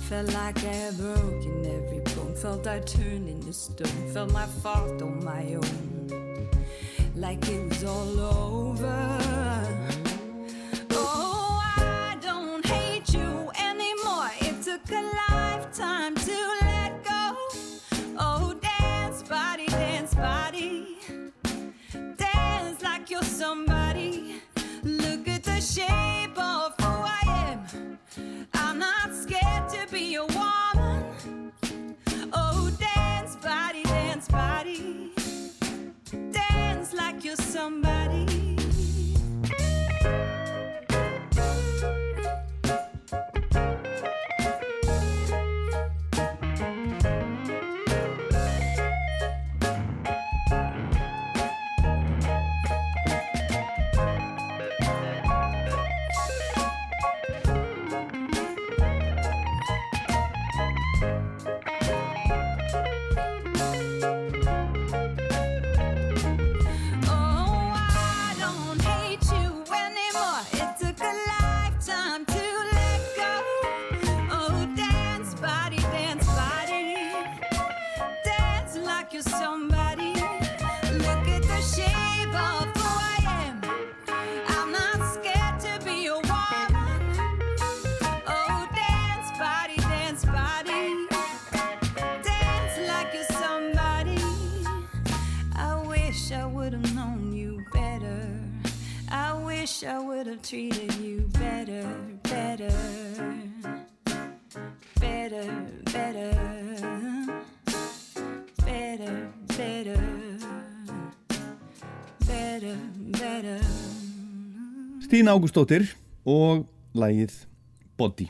[0.08, 5.02] Felt like I had broken every bone, felt I turned into stone, felt my fault
[5.02, 6.48] on my own
[7.14, 9.87] like it was all over.
[37.28, 37.87] You're somebody.
[115.08, 115.86] Stína Ágústóttir
[116.28, 117.30] og lægið
[117.96, 118.26] Body.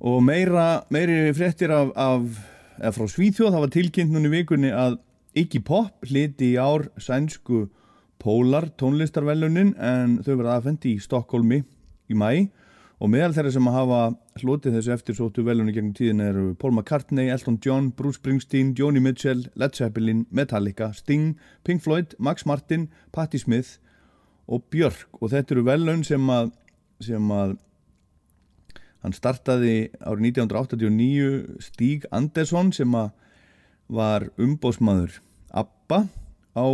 [0.00, 2.38] Og meira, meiri fréttir af, af
[2.78, 4.96] eða frá Svíþjóð, það var tilkynnt núna í vikunni að
[5.36, 7.66] Iggy Pop hliti í ár sænsku
[8.16, 12.48] Pólar tónlistarvelunin en þau verða aðfendi í Stokkólmi í mæ
[13.02, 14.00] og meðal þeirra sem að hafa
[14.40, 19.44] hlotið þessu eftirsóttu velunni gegnum tíðin eru Paul McCartney, Elton John, Bruce Springsteen, Joni Mitchell,
[19.52, 23.81] Led Zeppelin, Metallica, Sting, Pink Floyd, Max Martin, Patti Smith
[24.52, 25.08] og Björk.
[25.20, 26.52] Og þetta eru velun sem að,
[27.02, 27.56] sem að
[29.02, 33.10] hann startaði árið 1989 Stíg Andersson sem að
[33.92, 35.18] var umbósmaður
[35.52, 36.06] Abba
[36.56, 36.66] á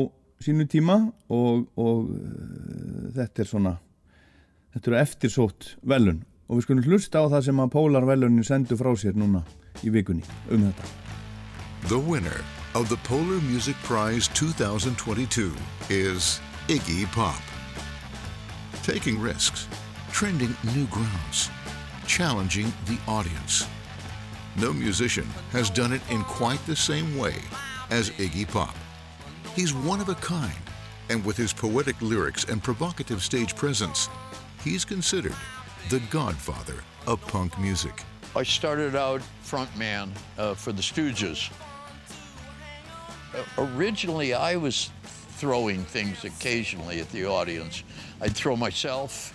[0.45, 1.01] sínu tíma
[1.33, 3.75] og, og uh, þetta er svona
[4.75, 8.79] þetta eru eftirsótt velun og við skulum hlusta á það sem að Pólar velunin sendu
[8.79, 9.43] frá sér núna
[9.83, 10.89] í vikunni um þetta.
[11.89, 12.41] The winner
[12.75, 15.53] of the Polar Music Prize 2022
[15.91, 17.58] is Iggy Pop.
[18.89, 19.69] Taking risks,
[20.13, 21.51] trending new grounds,
[22.07, 23.69] challenging the audience.
[24.57, 27.35] No musician has done it in quite the same way
[27.91, 28.75] as Iggy Pop.
[29.55, 30.57] He's one of a kind,
[31.11, 34.09] and with his poetic lyrics and provocative stage presence,
[34.65, 35.37] he's considered
[35.91, 38.03] the godfather of punk music.
[38.35, 41.53] I started out frontman uh, for the Stooges.
[43.35, 43.45] Uh,
[43.77, 44.89] originally, I was
[45.39, 47.85] throwing things occasionally at the audience.
[48.21, 49.33] I'd throw myself,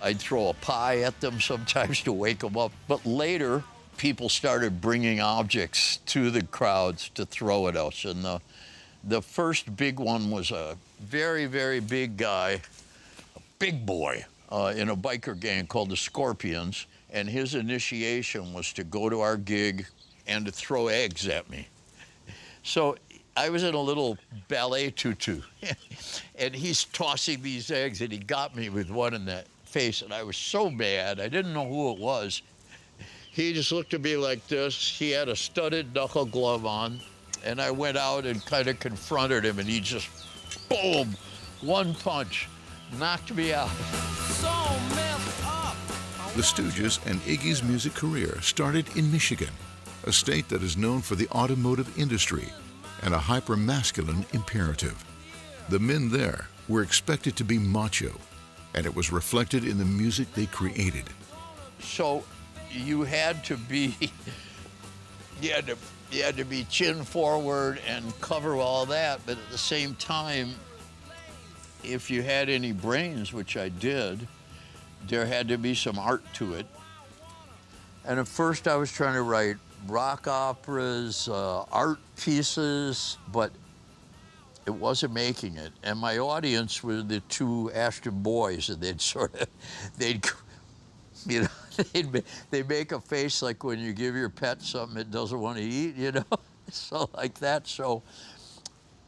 [0.00, 2.72] I'd throw a pie at them sometimes to wake them up.
[2.88, 3.62] But later,
[3.98, 8.06] people started bringing objects to the crowds to throw at us.
[8.06, 8.40] And the,
[9.04, 12.60] the first big one was a very, very big guy,
[13.36, 16.86] a big boy, uh, in a biker gang called the Scorpions.
[17.10, 19.86] And his initiation was to go to our gig
[20.26, 21.68] and to throw eggs at me.
[22.62, 22.96] So
[23.36, 24.18] I was in a little
[24.48, 25.40] ballet tutu,
[26.38, 30.12] and he's tossing these eggs, and he got me with one in the face, and
[30.12, 31.18] I was so mad.
[31.18, 32.42] I didn't know who it was.
[33.30, 34.76] He just looked at me like this.
[34.98, 37.00] He had a studded knuckle glove on,
[37.42, 40.08] and I went out and kind of confronted him, and he just,
[40.68, 41.16] boom,
[41.62, 42.48] one punch,
[42.98, 43.70] knocked me out.
[44.28, 44.48] So
[46.36, 49.50] The Stooges and Iggy's music career started in Michigan,
[50.04, 52.52] a state that is known for the automotive industry
[53.02, 55.04] and a hyper-masculine imperative.
[55.68, 58.12] The men there were expected to be macho,
[58.74, 61.04] and it was reflected in the music they created.
[61.80, 62.24] So
[62.70, 63.96] you had to be
[65.40, 65.76] you had to
[66.10, 70.54] you had to be chin forward and cover all that, but at the same time,
[71.82, 74.26] if you had any brains, which I did,
[75.08, 76.66] there had to be some art to it.
[78.04, 83.52] And at first, I was trying to write rock operas, uh, art pieces, but
[84.66, 85.72] it wasn't making it.
[85.82, 89.48] And my audience were the two Ashton boys, and they'd sort of,
[89.98, 90.24] they'd,
[91.26, 91.48] you know,
[91.92, 95.58] they'd, they make a face like when you give your pet something it doesn't want
[95.58, 96.24] to eat, you know,
[96.70, 97.66] so like that.
[97.66, 98.02] So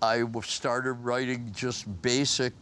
[0.02, 2.52] I started writing just basic,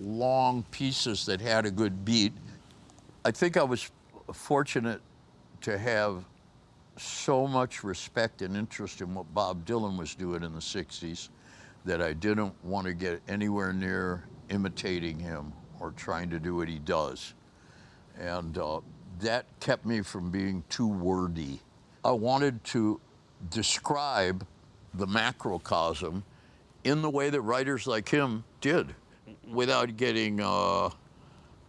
[0.00, 2.32] long pieces that had a good beat.
[3.24, 3.90] I think I was
[4.32, 5.00] fortunate
[5.60, 6.24] to have
[7.02, 11.28] so much respect and interest in what Bob Dylan was doing in the 60s
[11.84, 16.68] that I didn't want to get anywhere near imitating him or trying to do what
[16.68, 17.34] he does.
[18.18, 18.80] And uh,
[19.20, 21.60] that kept me from being too wordy.
[22.04, 23.00] I wanted to
[23.50, 24.46] describe
[24.94, 26.22] the macrocosm
[26.84, 28.94] in the way that writers like him did
[29.50, 30.90] without getting uh,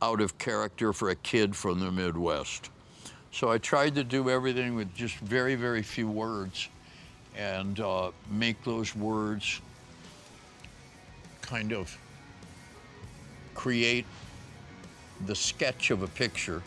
[0.01, 2.69] out of character for a kid from the Midwest.
[3.33, 6.69] So I tried to do everything with just very, very few words
[7.35, 9.59] and uh, make those words
[11.41, 11.97] kind of
[13.55, 14.05] create
[15.25, 16.61] the sketch of a picture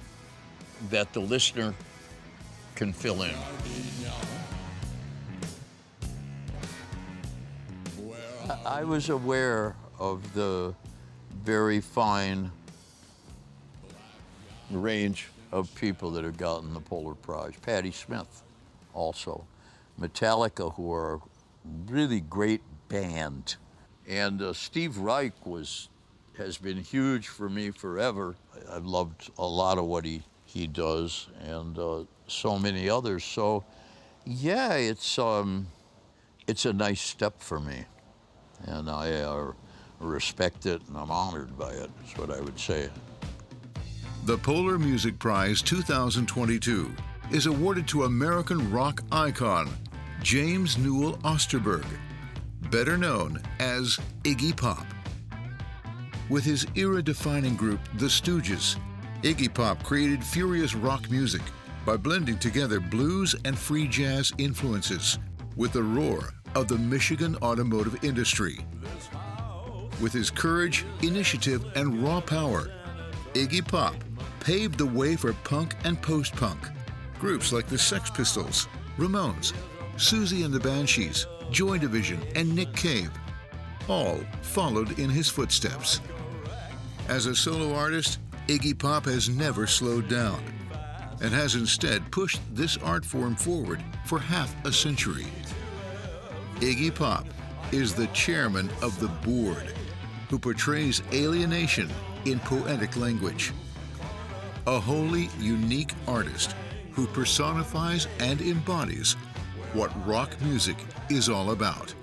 [0.91, 1.73] that the listener
[2.75, 3.35] can fill in.
[8.51, 10.75] I- I was aware of the
[11.45, 12.51] very fine
[14.73, 17.55] range of people that have gotten the Polar Prize.
[17.63, 18.43] Patti Smith,
[18.95, 19.45] also.
[20.01, 21.21] Metallica, who are a
[21.87, 23.57] really great band.
[24.09, 25.89] And uh, Steve Reich was
[26.37, 28.37] has been huge for me forever.
[28.71, 33.25] I've loved a lot of what he, he does and uh, so many others.
[33.25, 33.65] So,
[34.27, 35.67] yeah, it's, um,
[36.47, 37.87] it's a nice step for me.
[38.67, 39.53] And I, uh,
[40.01, 42.91] respect it and I'm honored by it, is what I would say.
[44.27, 46.93] The Polar Music Prize 2022
[47.31, 49.71] is awarded to American rock icon
[50.21, 51.87] James Newell Osterberg,
[52.63, 54.85] better known as Iggy Pop.
[56.29, 58.75] With his era defining group, The Stooges,
[59.23, 61.43] Iggy Pop created furious rock music
[61.85, 65.21] by blending together blues and free jazz influences
[65.55, 68.59] with the roar of the Michigan automotive industry.
[70.03, 72.73] With his courage, initiative, and raw power,
[73.33, 73.95] Iggy Pop
[74.47, 76.69] paved the way for punk and post punk.
[77.19, 79.53] Groups like the Sex Pistols, Ramones,
[79.97, 83.11] Susie and the Banshees, Joy Division, and Nick Cave
[83.89, 86.01] all followed in his footsteps.
[87.09, 90.41] As a solo artist, Iggy Pop has never slowed down
[91.21, 95.27] and has instead pushed this art form forward for half a century.
[96.61, 97.27] Iggy Pop
[97.73, 99.75] is the chairman of the board
[100.31, 101.91] who portrays alienation
[102.27, 103.53] in poetic language.
[104.69, 106.57] A wholly unique artist
[106.91, 109.13] who personifies and embodies
[109.75, 110.77] what rock music
[111.09, 111.95] is all about.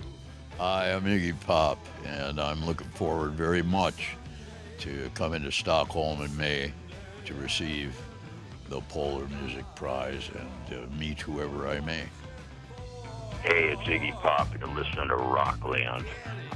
[0.60, 4.16] Hi, I am Iggy Pop, and I'm looking forward very much
[4.80, 6.72] to coming to Stockholm in May
[7.26, 8.00] to receive
[8.70, 12.04] the Polar Music Prize and uh, meet whoever I may.
[13.44, 14.48] Hey, it's Iggy Pop.
[14.58, 16.06] You're listening to Rockland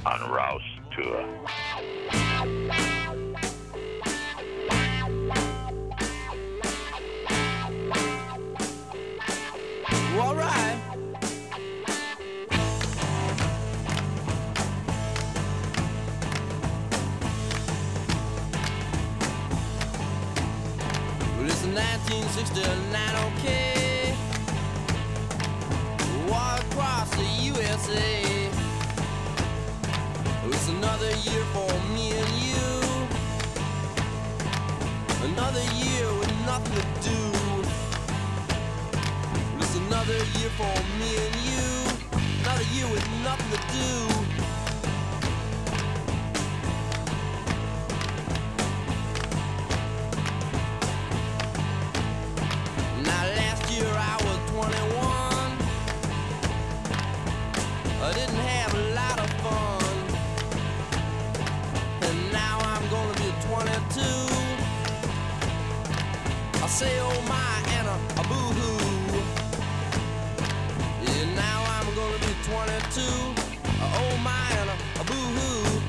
[0.06, 0.62] on Rouse
[0.96, 1.28] Tour.
[21.78, 22.98] 1969,
[23.30, 24.12] okay.
[26.26, 28.50] War across the USA.
[30.50, 32.66] It's another year for me and you.
[35.30, 37.22] Another year with nothing to do.
[39.60, 41.66] It's another year for me and you.
[42.42, 44.47] Another year with nothing to do.
[58.38, 59.94] Have a lot of fun.
[62.02, 64.00] And now I'm gonna be 22.
[66.62, 69.22] I say oh my and a, a boo hoo.
[71.06, 73.00] Yeah, now I'm gonna be 22.
[73.00, 75.80] Uh, oh my and a, a boo hoo.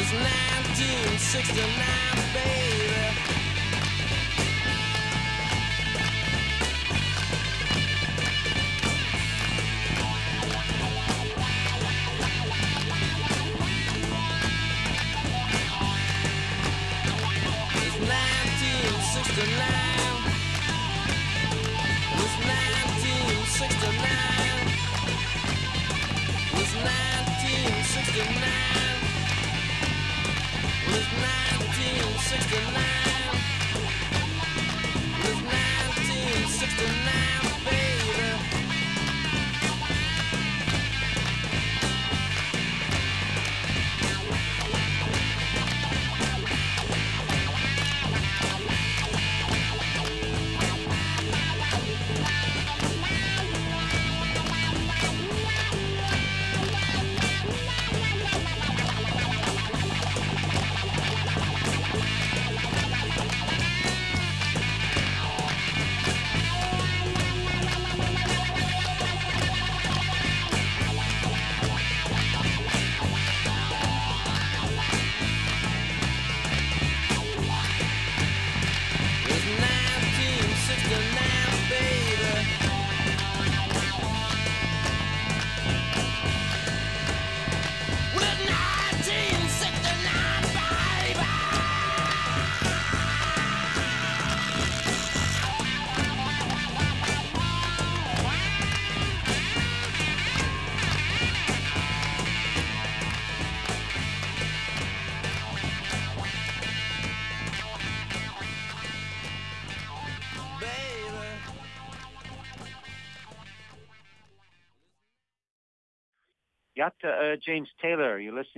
[0.09, 1.67] It's 1969,
[2.33, 2.95] baby.
[17.75, 19.67] It's 1969.
[26.55, 28.76] It's 1969.
[30.97, 32.73] 1969.
[35.25, 37.46] It 1969.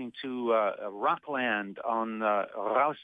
[0.08, 2.94] Listening to uh, Rockland on uh, Raus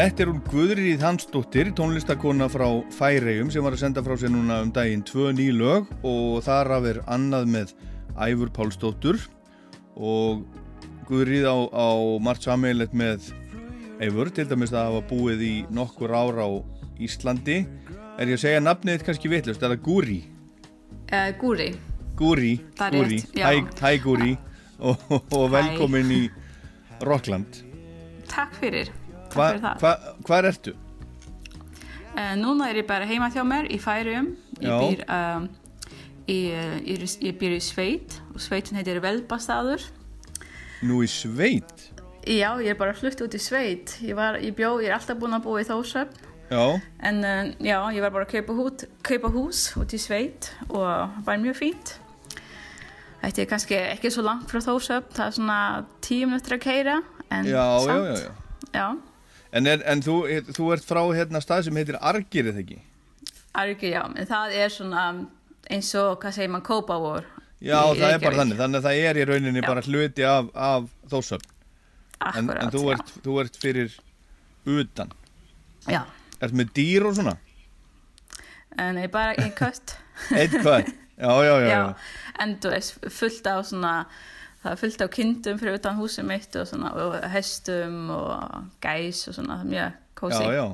[0.00, 2.64] Þetta er hún Guðrið Hansdóttir, tónlistakona frá
[2.96, 6.70] Færeyjum sem var að senda frá sér núna um daginn tvö ný lög og þar
[6.78, 7.74] af er annað með
[8.16, 9.18] Æfur Pálsdóttur
[10.00, 10.46] og
[11.04, 13.28] Guðrið á, á margt sammeilegt með
[14.00, 16.50] Æfur, til dæmis að hafa búið í nokkur ára á
[16.96, 17.58] Íslandi.
[18.16, 20.18] Er ég að segja nafnið kannski vitlust, er það Gúri?
[21.12, 21.68] Uh, gúri.
[22.16, 23.52] Gúri, Gúri, já.
[23.52, 24.32] hæ, Gúri
[24.88, 26.24] og, og velkomin í
[27.04, 27.66] Rockland.
[28.32, 28.94] Takk fyrir.
[29.30, 29.92] Takk Hva,
[30.26, 30.74] hva, ertu?
[32.10, 34.32] Uh, núna er ég bara heima hjá mér í Færium.
[34.60, 35.46] Ég um,
[36.26, 39.84] ég, er- ég býr í sveit og sveitin heitir Velbastaður.
[40.82, 41.86] Nú í sveit?
[42.26, 43.94] Já, ég er bara flutt út í sveit.
[44.04, 46.26] Ég, var, ég bjó, ég er alltaf búin að búa í Þórsöfn.
[46.50, 46.64] Já,
[47.06, 51.14] En uh, já, ég var bara að kaupa, hút, kaupa hús út í sveit og
[51.24, 51.92] var mjög fínt.
[53.20, 55.58] Þetta er kannski ekki svo langt frá Þórsöfn, það er svona
[56.02, 56.98] tíu minútur að keira.
[57.30, 58.34] En já, já, samt, já, já.
[58.74, 58.88] já.
[59.52, 60.16] En, er, en þú,
[60.54, 62.78] þú ert frá hérna stað sem heitir Argir, eða ekki?
[63.58, 65.04] Argi, já, en það er svona
[65.70, 67.26] eins og, hvað segir maður, kópavor.
[67.60, 70.86] Já, það er bara þannig, þannig að það er í rauninni bara hluti af, af
[71.12, 71.50] þósöfn.
[72.30, 72.94] En, en þú, já.
[72.94, 73.98] ert, þú ert fyrir
[74.68, 75.12] utan.
[75.88, 76.02] Já.
[76.40, 77.36] Ert með dýr og svona?
[78.80, 79.96] En ég bara einn kött.
[80.36, 80.88] Eitt hvað?
[81.20, 81.80] Já, já, já, já.
[82.40, 83.90] En þú veist, fullt af svona,
[84.62, 88.32] það er fullt af kindum fyrir utan húsið mitt og svona, og hestum og
[88.84, 90.42] gæs og svona, mjög kósi.
[90.42, 90.66] Já, já,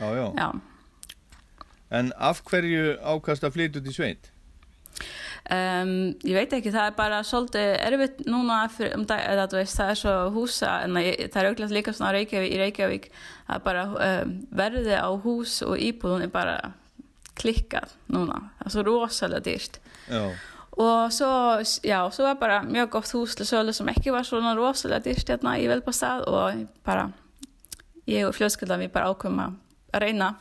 [0.00, 0.28] já, já.
[0.38, 0.48] Já.
[1.94, 4.30] En af hverju ákast að flytja út í sveit?
[5.44, 9.76] Um, ég veit ekki, það er bara svolítið erfitt núna fyrir, um dag, eða veist,
[9.76, 13.08] það er svo húsa, en ég, það er auðvitað líka svona Reykjavík, í Reykjavík,
[13.50, 16.56] það er bara um, verðið á hús og íbúðun er bara
[17.36, 19.78] klikkað núna, það er svo rosalega dýrt.
[20.08, 20.22] Já.
[20.74, 21.28] Og svo,
[21.86, 25.28] já, svo var bara mjög gott hús til sölu sem ekki var svona rosalega dýrt
[25.30, 27.04] hérna í Velbastað og bara,
[28.10, 29.60] ég og fljóðsköldan við bara ákveðum að
[30.02, 30.32] reyna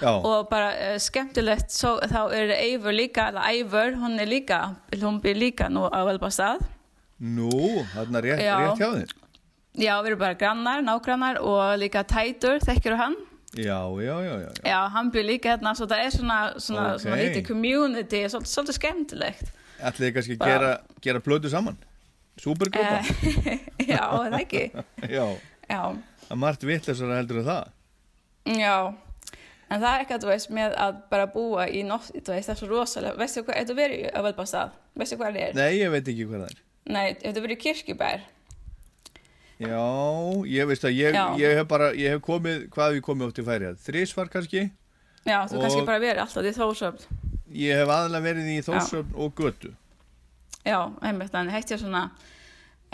[0.00, 0.08] Já.
[0.16, 4.62] og bara uh, skemmtilegt svo, þá er Eivur líka, eða Eivur, hún er líka,
[5.02, 6.64] hún býr líka nú á Velbastað.
[7.20, 7.52] Nú,
[7.92, 9.12] þarna rétt, rétt hjá þér.
[9.76, 13.14] Já, við erum bara grannar, nágrannar og líka Tætur, þekkir hann?
[13.52, 14.50] Já, já, já, já.
[14.64, 17.02] Já, hann býr líka hérna, svo það er svona, svona, Ok.
[17.04, 19.52] svona lítið community, svolítið skemmtilegt.
[19.82, 20.72] Ætlið þið kannski að gera,
[21.02, 21.78] gera plötu saman?
[22.40, 23.00] Súpergrúpa?
[23.52, 24.62] Eh, já, það ekki.
[25.16, 25.24] já.
[25.68, 25.80] Já.
[26.26, 27.72] Það er margt vitleysara heldur en það.
[28.58, 28.76] Já,
[29.72, 32.54] en það er eitthvað, þú veist, með að bara búa í nótt, þú veist, það
[32.54, 35.58] er svo rosalega, veistu hvað, þetta verið að velbastað, veistu hvað það er?
[35.60, 36.62] Nei, ég veit ekki hvað það er.
[36.96, 38.24] Nei, þetta verið kirkjubær.
[39.62, 39.82] Já,
[40.50, 43.38] ég veist að ég, ég hef bara, ég hef komið, hvað hef ég komið ótt
[43.38, 43.76] í færi að?
[43.86, 44.64] Þrísvar kannski?
[45.22, 47.20] Já, þú Og- kannski bara verið alltaf í þósöfn.
[47.52, 49.72] Ég hef aðalega verið í Þórsöfn og Götu.
[50.62, 52.06] Já, einmitt, en heitt ég svona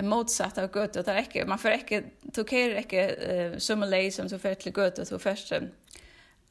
[0.02, 1.98] mótsatt af götu, það er ekki, maður fer ekki,
[2.36, 5.66] þú keirir ekki uh, sömu leið sem þú fer til götu, þú ferst um,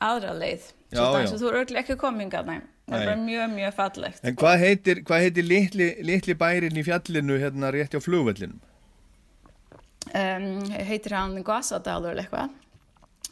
[0.03, 0.67] aðra leið.
[0.91, 1.31] Já, já.
[1.31, 2.59] þú eru ekki kominga, nei.
[2.87, 4.19] Það er bara mjög, mjög fallegt.
[4.23, 8.61] En hvað heitir, hvað heitir litli, litli bærin í fjallinu hérna rétt hjá flugvellinum?
[10.15, 10.47] um,
[10.87, 12.53] heitir hann Guasadalur eitthvað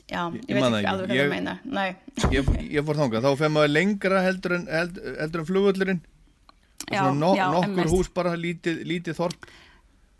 [0.06, 1.60] Já, Ég- ég, veit ekki alveg hvað Ég- það meinar.
[1.66, 1.96] Nei,
[2.32, 6.02] Ég, ég fór þangað, þá fer maður lengra heldur en, held, en flugvöllurinn
[6.92, 7.90] Já, Svona no, já, nokkur einmitt.
[7.90, 9.48] hús bara lítið, lítið þorp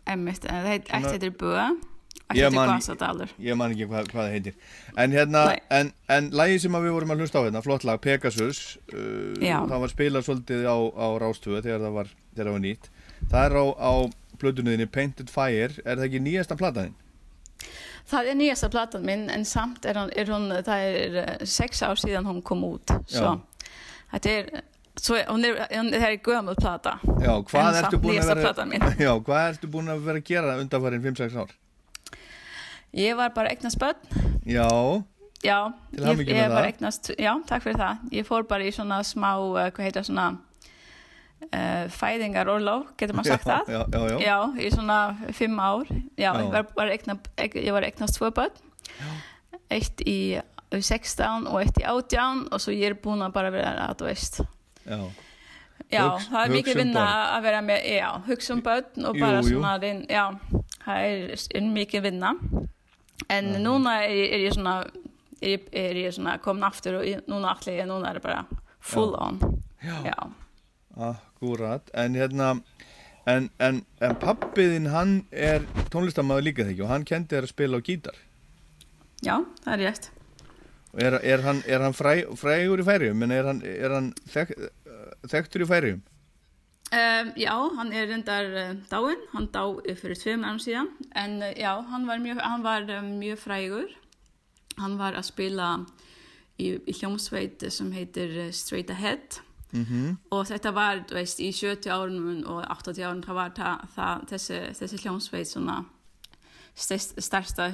[0.06, 1.68] emmitt, en það heit, Svona- heitir Böa,
[2.34, 2.80] Ég man-.
[3.38, 4.54] Ég man ekki hvað, hvað það heitir
[4.98, 8.78] En hérna, en, en lagi sem við vorum að hlusta á hérna, flott lag, Pegasus
[8.92, 9.38] uh.
[9.38, 12.90] Það var spilað svolítið á, á Rástöðu þegar það var, þegar það var nýtt
[13.30, 13.92] Það er á, á
[14.42, 16.94] plötunuðinni Painted Fire Er það ekki nýjasta plataðin?
[18.06, 21.98] Það er nýjasta platan minn, en samt er er hún það er eh, sex ár
[21.98, 22.94] síðan hún kom út.
[23.10, 23.32] Så,
[24.12, 24.62] þetta er,
[24.94, 26.98] svo, hún er, er gömul plata.
[27.18, 28.92] Já, hvað ertu vera.
[29.06, 31.52] Já, hvað ertu búin að vera að gera undanfærin 5-6 ár?
[32.96, 33.98] Ég var bara eignast börn.
[34.46, 34.70] Já,
[35.44, 38.04] Já, ég, var eignast, já, takk fyrir það.
[38.14, 40.30] Ég fór bara í svona smá, uh, hvað heitir svona,
[41.44, 43.72] uh, fæðingar orlof, getur maður sagt Já, það?
[43.72, 44.18] já, já, já.
[44.26, 44.98] Já, í svona
[45.36, 45.86] fimm ár.
[46.16, 46.32] Já, Já.
[46.42, 47.18] Ég, var, var eigna,
[47.54, 48.64] ég var eignast tvö börn.
[49.70, 50.18] Eitt í
[50.72, 54.10] 16 og eitt í 18 og svo ég er búin að bara vera að þú
[54.10, 54.40] veist.
[54.86, 54.98] já
[55.92, 57.02] Já, Hugs- það er mikið vinna
[57.36, 59.50] að vera með, já, hugsa um börn og Jú, bara jú.
[59.52, 60.24] svona, reyna, já,
[60.82, 62.30] það er, er mikið vinna.
[63.30, 64.72] En núna er, er ég svona,
[65.40, 68.42] er, er ég svona komin aftur og núna allir ég, núna er það bara
[68.80, 69.20] full Já.
[69.28, 69.62] on.
[70.08, 70.16] Já.
[70.96, 72.54] Akkurat, en hérna
[73.28, 77.80] en, en, en pappiðinn hann er tónlistamæður líka þegar og hann kendi þér að spila
[77.80, 78.20] á gítar.
[79.24, 80.10] Já, það er rétt.
[80.96, 84.54] er, er hann, er hann fræ, frægur í færium en er hann, er hann þek,
[85.28, 86.04] þekktur í færium
[86.86, 89.64] Um, já, hann er reyndar uh, dáinn, hann dá
[89.98, 93.88] fyrir tveim árum síðan, en uh, já, hann var mjög, hann var, um, mjög frægur.
[94.78, 95.70] Hann var að spila
[96.62, 99.40] í, í hljómsveit sem heitir Straight Ahead
[99.72, 103.84] mm og þetta var, þú veist, í 70 árunum og 80 árunum, það var það,
[103.96, 105.76] það, þessi, þessi hljómsveit svona
[106.76, 107.70] stærst- stærsta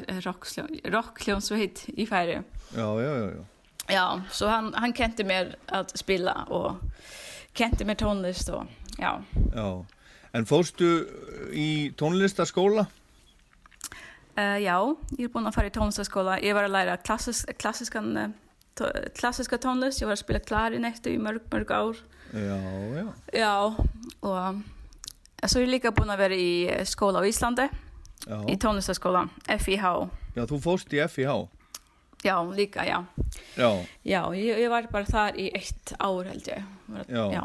[0.93, 2.43] rockhljómsveit í færi.
[2.77, 3.45] Já, já, já, já
[3.91, 6.79] Já, så han, han kente mér að spila og
[7.55, 8.69] kente mér tónlist og
[8.99, 9.19] já.
[9.53, 9.85] Já,
[10.33, 10.91] en fórstu
[11.53, 12.87] í tónlistaskóla?
[14.39, 14.79] Uh, já,
[15.19, 16.39] ég er búin að fara í tónlistaskóla.
[16.41, 18.31] Ég var að læra klassis, klassiskan, tó,
[19.19, 20.01] klassiska tónlist.
[20.03, 22.03] Ég var að spila klarinettu í mörg, mörg ár.
[22.33, 22.57] Já,
[22.97, 23.55] já Já,
[24.25, 24.63] og
[25.45, 26.53] svo er ég líka búin að vera í
[26.89, 27.67] skóla á Íslandi,
[28.25, 29.91] Já, í tónlistaskóla, FIH.
[30.37, 31.49] já þú fórst í FIH
[32.25, 33.03] Já, líka, já.
[33.59, 36.63] Já, Já, ég, ég var bara þar í eitt ár held ég.
[37.11, 37.25] Já.
[37.35, 37.43] já.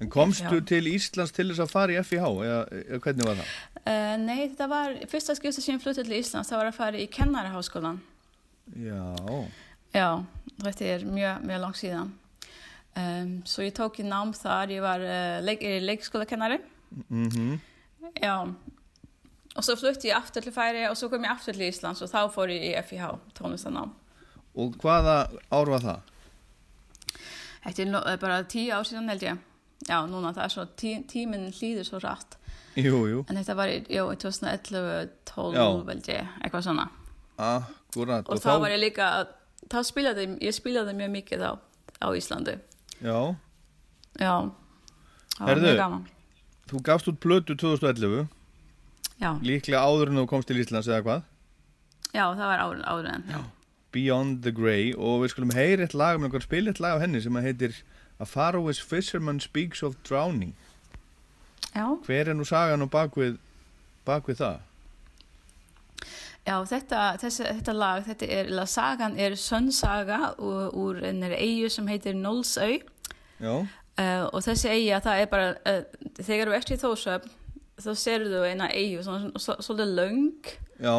[0.00, 0.66] en komstu Já.
[0.66, 3.50] til Íslands til þess að fara í FIH eða, eða hvernig var það?
[3.80, 7.00] Uh, nei, þetta var, fyrsta skipta sem ég fluttið til Íslands, það var að fara
[7.00, 8.00] í kennaraháskólan.
[8.76, 9.40] Já, Já,
[9.92, 12.10] þetta er mjög, mjög langt síðan.
[13.00, 16.60] Um, svo ég tók í nám þar, ég var uh, leik, er leikskólakennari.
[17.08, 17.58] mhm
[18.20, 18.34] Já,
[19.54, 22.10] og svo flutti ég aftur til Færi og svo kom ég aftur til Íslands og
[22.10, 23.06] þá fór ég í FIH,
[23.38, 23.92] tónlistanám.
[24.56, 26.00] og hvaða ár var það?
[27.64, 29.38] Þetta er eh, bara tíu ár síðan held ég.
[29.88, 32.36] Já, núna það er svo, tí, tíminn hlýður svo rætt.
[32.76, 35.64] Jú, jú, En þetta var í, jú, í 2011, 12 Já.
[35.90, 36.88] held ég, eitthvað svona.
[37.38, 39.34] akkurat Og, þá var ég líka, að-
[39.68, 41.52] þá spilaði, ég spilaði mjög mikið á,
[42.00, 42.56] á Íslandi.
[43.04, 43.18] Já,
[44.20, 44.34] Já,
[45.36, 46.06] það var mjög gaman.
[46.70, 48.28] þú gafst út plötu 2011
[49.20, 51.22] Já, líklega áður en þú komst til Íslands eða hvað?
[52.14, 53.24] já, það var áður, áður en.
[53.30, 53.40] Já.
[53.92, 57.00] Beyond the Grey og við skulum heyra eitt lag, með einhver spila eitt lag af
[57.04, 57.76] henni sem að heitir
[58.20, 60.54] A Faroese Fisherman Speaks of Drowning
[61.74, 63.36] Já, hver er nú sagan og bakvið
[64.06, 64.58] bakvið það?
[66.50, 71.88] Já þetta, þessi, þetta lag, þetta er, eða sagan er sönnsaga úr, ennir eigu sem
[71.90, 72.80] heitir Nólsau
[74.00, 77.36] uh, og þessi eiga, það er bara, uh, þegar þú ert í þósöfn,
[77.80, 79.04] þá serðu eina eigu,
[79.40, 80.50] svolítið löng.
[80.80, 80.96] Já,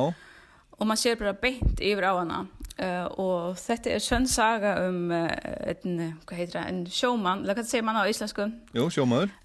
[0.77, 2.41] og maður sér bara beint yfir á hana.
[2.81, 7.85] Uh, og þetta er sönnsaga um einn, hvað heitir það, en sjómann, eða hvað segir
[7.85, 8.47] mann á íslensku?
[8.77, 9.35] jú, sjómaður.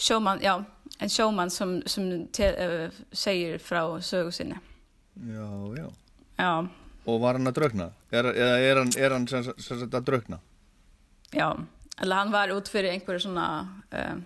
[0.00, 0.56] Sjómann, já,
[0.98, 2.50] en sjómann sem, sem te,
[3.12, 4.58] segir frá sögu sinni.
[5.16, 5.46] Já,
[5.76, 5.88] já
[6.38, 6.68] Já,
[7.06, 7.86] Og var hann að draugna?
[8.12, 10.38] Er, eða er hann, er hann sem, sem sagt að draugna?
[11.32, 11.48] já,
[12.02, 13.44] eller hann var út fyrir einhverju svona,
[13.92, 14.16] uh,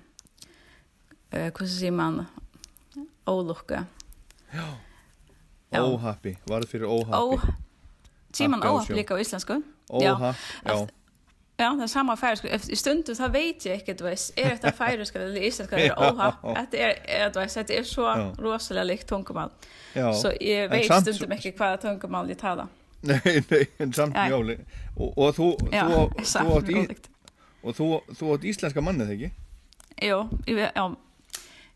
[1.34, 2.26] uh, hvað segir mann,
[3.28, 3.84] ólukka.
[4.54, 4.66] Já.
[5.82, 7.54] Óhappi, varð fyrir Ó, óhappi
[8.34, 8.94] segir mann Happi á óhapp sjó.
[8.98, 9.56] líka á íslensku?
[9.90, 10.86] Óhapp, já, Já,
[11.76, 12.48] það er sama færisku.
[12.50, 15.94] Í stundu það veit ég ekkert, þú er þetta færisku eller íslenska er Já.
[16.56, 18.24] Þetta er, er, þú þetta er svo Já.
[18.42, 19.50] rosalega líkt tungumál.
[19.94, 22.66] já Svo ég veit samt- stundum ekki hvaða tungumál ég tala.
[23.04, 24.26] Nei, nei, en samt Já.
[24.32, 24.58] mjóli
[24.96, 26.84] Og, og þú, Já, þú, þú, samt átt í,
[27.64, 27.88] og þú,
[28.18, 29.30] þú átt íslenska mannið ekki?
[30.02, 30.72] Ég, ve-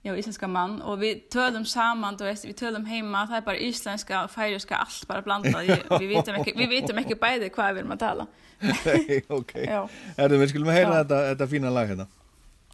[0.03, 3.37] já, jag och isländska man och vi tölum saman, du vet, vi tölum hemma, det
[3.37, 5.63] är bara isländska och färöska allt bara blandat.
[6.01, 8.27] Vi vet inte vi vet inte mycket bättre vad vi vill tala.
[8.61, 9.55] Nei, ok.
[9.55, 9.89] Já.
[10.19, 11.03] Herðu, við skulum heyra Já.
[11.03, 12.09] þetta, þetta fína lag hérna.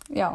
[0.08, 0.30] Ja.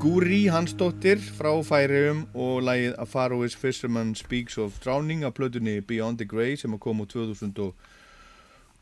[0.00, 6.18] Guri Hansdóttir frá Færium og lagið A Faroese Fisherman Speaks of Drowning af plötunni Beyond
[6.18, 7.74] the Grey sem kom úr 2011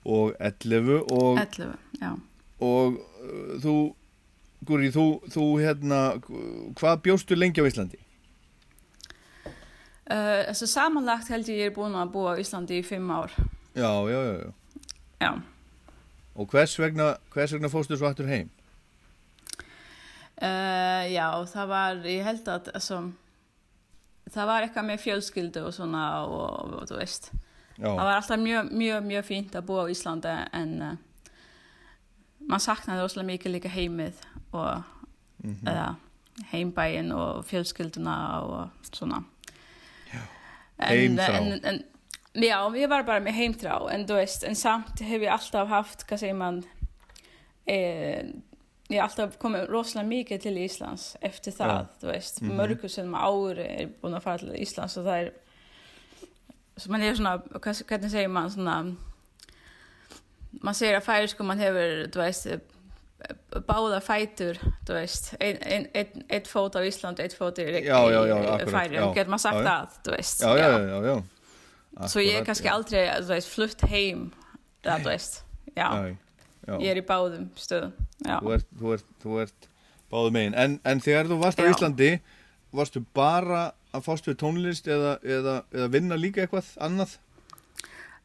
[0.04, 1.02] og 11,
[2.00, 2.12] já.
[2.60, 3.94] og uh, þú
[4.66, 6.20] Guri, þú, þú hérna
[6.78, 7.98] hvað bjóstu lengi á Íslandi?
[10.10, 13.34] Uh, alltså sammanlagt held ég ég er búin að búa á Íslandi í fimm ár.
[13.74, 14.50] Já, já, já, já.
[15.20, 15.42] Já.
[16.34, 18.50] Og hvers vegna, hvers vegna fórstu svo aftur heim?
[20.38, 22.98] Uh, já, það var, ég held að alltså,
[24.30, 27.30] það var eitthvað með fjölskyldu og svona og, og þú veist.
[27.78, 27.88] Já.
[27.88, 31.32] Það var alltaf mjög, mjög, mjög fínt að búa á Íslandi en uh,
[32.46, 34.22] maður saknaði rosalega mikið líka heimið
[34.52, 34.94] og
[35.38, 35.68] Mhm.
[35.70, 35.94] eða,
[36.50, 39.20] heimbæin og fjölskylduna og svona.
[40.78, 41.36] En, Heimþrá.
[41.36, 41.78] En, en,
[42.34, 46.04] já, ég var bara með heimþrá en þú veist, en samt hef ég alltaf haft,
[46.06, 46.58] hvað segir man,
[47.66, 48.26] eh,
[48.88, 51.86] jag har alltid kommit rosalega mycket till Islands efter det, Ja.
[52.00, 52.40] du vet.
[52.40, 52.56] Mhm.
[52.56, 55.32] Mörkusen med år är på att fara till Island så där
[56.76, 58.94] så man är såna vad kan säger man såna
[60.50, 61.72] man ser att färsk man har
[62.06, 62.46] du vet
[63.66, 68.12] båda fighter du vet en en ett ett fot av Island ett fot i Ja,
[68.12, 69.14] ja, ja, akkurat, Färg, ja.
[69.14, 69.70] kan man sagt Ja, ja.
[69.70, 70.38] att du vet.
[70.42, 71.22] Ja, ja, ja, ja.
[71.90, 72.08] ja.
[72.08, 72.72] Så jag Akkurat, kanske ja.
[72.72, 73.80] aldrig du vet flytt
[76.68, 76.80] Nei, já.
[76.84, 77.92] Jag är i báðum stöðum.
[78.24, 78.38] Já.
[78.40, 79.68] Þú ert, þú ert, þú ert
[80.12, 80.54] báðu megin.
[80.54, 81.70] En, en þegar þú varst á Já.
[81.72, 82.10] Íslandi,
[82.72, 87.16] varstu bara að fást við tónlist eða, eða, eða vinna líka eitthvað annað?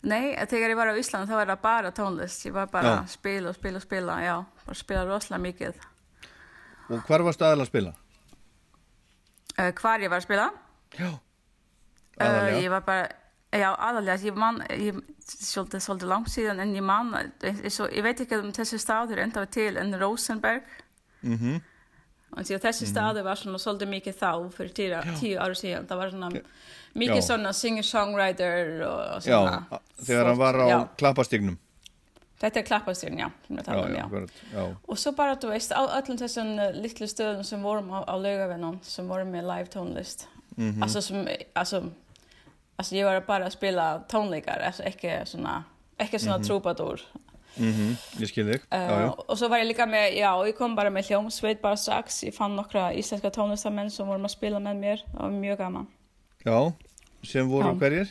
[0.03, 2.45] Nej, jag tycker det var i Island så var det bara tonlist.
[2.45, 3.06] Jag var bara Ja.
[3.07, 4.24] spela och spela och spela.
[4.26, 5.76] Ja, bara spela rosalega mycket.
[6.90, 7.94] Og hvar varstu aðalega að spila?
[9.60, 10.49] Uh, kvar jag var att spela?
[10.98, 11.07] Já.
[11.07, 11.20] Uh,
[12.18, 12.60] Aðalega?
[12.60, 13.07] jag var bara
[13.53, 14.95] Ja, aðalega, ég man, ég,
[15.30, 17.11] svolítið, svolítið langt síðan, en ég man,
[17.69, 20.63] så, ég veit ekki um þessi staður enda til en Rosenberg,
[21.21, 21.61] Mhm.
[22.34, 22.91] og því að þessi Mhm.
[22.93, 26.30] staður var svona svolítið mikið þá, fyrir tíu, tíu ára síðan, það var svona
[26.95, 27.27] mikið Já.
[27.27, 29.65] svona singer-songwriter og, og Já, svona.
[29.71, 30.88] a- þegar hann var á Já.
[30.97, 31.57] klappastignum.
[32.43, 34.30] Þetta er klappastyrn, já, sem ég Já, já, já.
[34.53, 34.75] já.
[34.89, 38.80] Og så bara, du veist, öllum þessum uh, litlu stöðum sem vorum á, á laugavinnum,
[38.84, 40.25] som voru med live tónlist.
[40.57, 40.81] Mhm.
[40.84, 41.25] Alltså som,
[41.55, 41.91] alltså,
[42.78, 45.64] alltså jag var bara att spela tónleikar, alltså ekki svona,
[45.98, 46.44] ekki svona Mhm.
[46.48, 47.02] trúbadur.
[47.58, 48.62] Mhm, ég skil þig.
[48.72, 49.10] Já, Uh, já.
[49.28, 52.24] og så var lika med, ja, och jag kom bara med hljómsveit bara strax.
[52.24, 54.98] Jag fann nokkra íslenska tónlistamenn som voru að spila með mér.
[55.12, 55.88] Det var mjög gaman.
[56.45, 56.72] Já,
[57.24, 57.74] sem voru Já.
[57.80, 58.08] hverjir?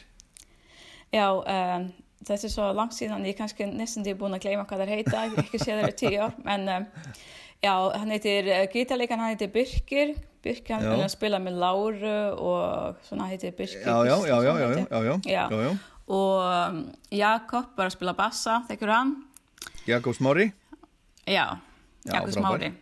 [1.12, 1.88] Ja, uh,
[2.24, 4.88] þetta er så langt síðan, ég er kannski nesten er búin að gleyma hvað það
[4.88, 6.84] heita, ég ekki séð það í tíu ár, men uh,
[7.62, 12.16] já, hann heitir, uh, gítarleikan hann heitir Birkir, Birkir hann er að spila með Láru
[12.36, 13.86] og svona heitir Birkir.
[13.86, 15.72] Já, já, já, já, já, já, já, já.
[16.12, 16.80] Og um,
[17.14, 19.14] Jakob var að spila bassa, þekkir hann?
[19.86, 20.50] Jakob Smári?
[21.26, 21.46] Já,
[22.04, 22.34] Jakob.
[22.34, 22.72] Smári.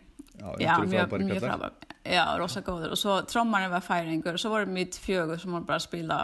[0.59, 1.71] Já, mjög, frábær.
[2.01, 2.95] Já, rosa góður.
[2.95, 6.17] Og så trommaren var færingur, og var det mitt fjögur som var bara að spila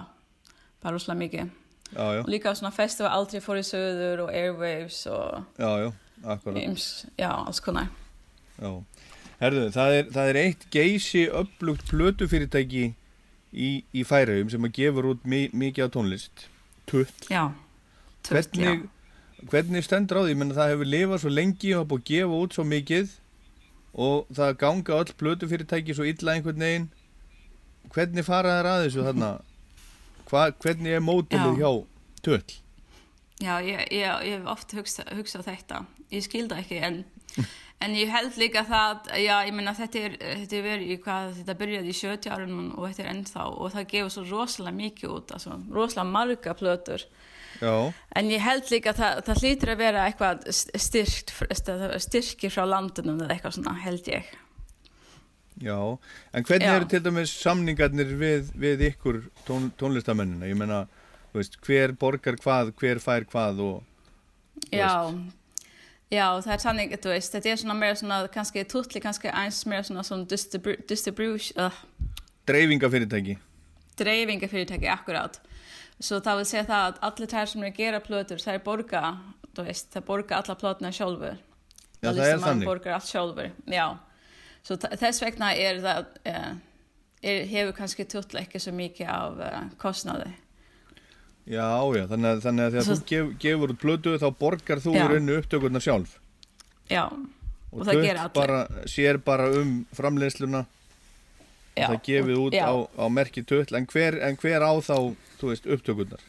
[0.82, 1.52] bara rosalega mikið.
[1.94, 5.92] Já, já, Og líka svona festival aldrei fór í söður og airwaves og já, já,
[6.26, 6.88] akkurat.
[7.18, 7.88] Já, alls konar.
[8.58, 8.72] Já.
[9.38, 12.86] Herðu, það er, það er eitt geysi upplugt plötufyrirtæki
[13.54, 16.48] í, í Færeyjum sem að gefur út mi mikið á tónlist.
[16.90, 17.28] Tutt.
[17.30, 17.52] Já,
[18.26, 18.88] Tutt, hvernig,
[19.52, 20.34] hvernig stendur á því?
[20.34, 23.14] Ég menna það hefur lifað svo lengi og hafa búið að gefa út svo mikið
[24.08, 26.90] og það ganga öll plötufyrirtæki svo illa einhvern veginn.
[27.94, 29.30] Hvernig fara þær að þessu þarna?
[30.28, 31.62] Hva, hvernig er mótilið Já.
[31.62, 31.72] hjá
[32.26, 32.58] Tutt?
[33.38, 35.84] Já, ég, ég, ég hef oft hugsað hugsa þetta.
[36.12, 36.98] Ég skil það ekki, en,
[37.86, 41.34] en ég held líka það, já, ég meina þetta er, þetta er verið í hvað,
[41.40, 45.14] þetta byrjaði í 70 árunum og þetta er ennþá og það gefur svo rosalega mikið
[45.14, 47.06] út, altså rosalega marga plötur.
[47.62, 51.32] Já, En ég held líka að það, það hlýtur að vera eitthvað styrkt,
[52.06, 54.28] styrkir frá landunum eða eitthvað svona, held ég.
[55.62, 55.78] já.
[56.34, 56.76] En hvernig Já.
[56.76, 60.45] eru til dæmis samningarnir við, við ykkur tón, tónlistamennina?
[60.45, 60.84] Ég menna,
[61.32, 63.84] þú veist, hver borgar hvað, hver fær hvað og...
[64.70, 65.34] Já, veist.
[66.12, 69.66] Já, það er sannig, þú veist, þetta er svona meira svona, kannski tutli, kannski eins
[69.66, 71.72] meira svona svona distribu distribution, uh,
[72.48, 73.38] Dreifingafyrirtæki.
[74.00, 75.40] dreifingafyrirtæki akkurát.
[76.00, 78.64] Så það vil segja það að allir þær sem er að gera plötur, það er
[78.66, 79.02] borga,
[79.58, 81.38] þú veist, það borga alla plötuna sjálfur.
[81.98, 82.68] Já, það er listamaður þannig.
[82.70, 83.88] borgar allt sjálfur, já.
[84.68, 86.52] Þa- þess vegna er það, uh,
[87.24, 90.30] er, hefur kannski tutli ekki svo mikið af uh, kostnaði.
[91.48, 94.78] Já, já, þannig að, þannig að þegar Svo- þú gef, gefur út plötu þá borgar
[94.84, 95.07] þú í Já.
[95.07, 96.18] rauninu upptökurna sjálf.
[96.90, 97.06] Já,
[97.72, 98.34] Og, og það gera allir.
[98.34, 102.65] bara, sér bara um framleiðsluna og Já, það gefið út já.
[102.68, 103.65] á, á merki tull.
[103.76, 106.19] En hver, en hver á þá, þú veist, upptökurnar?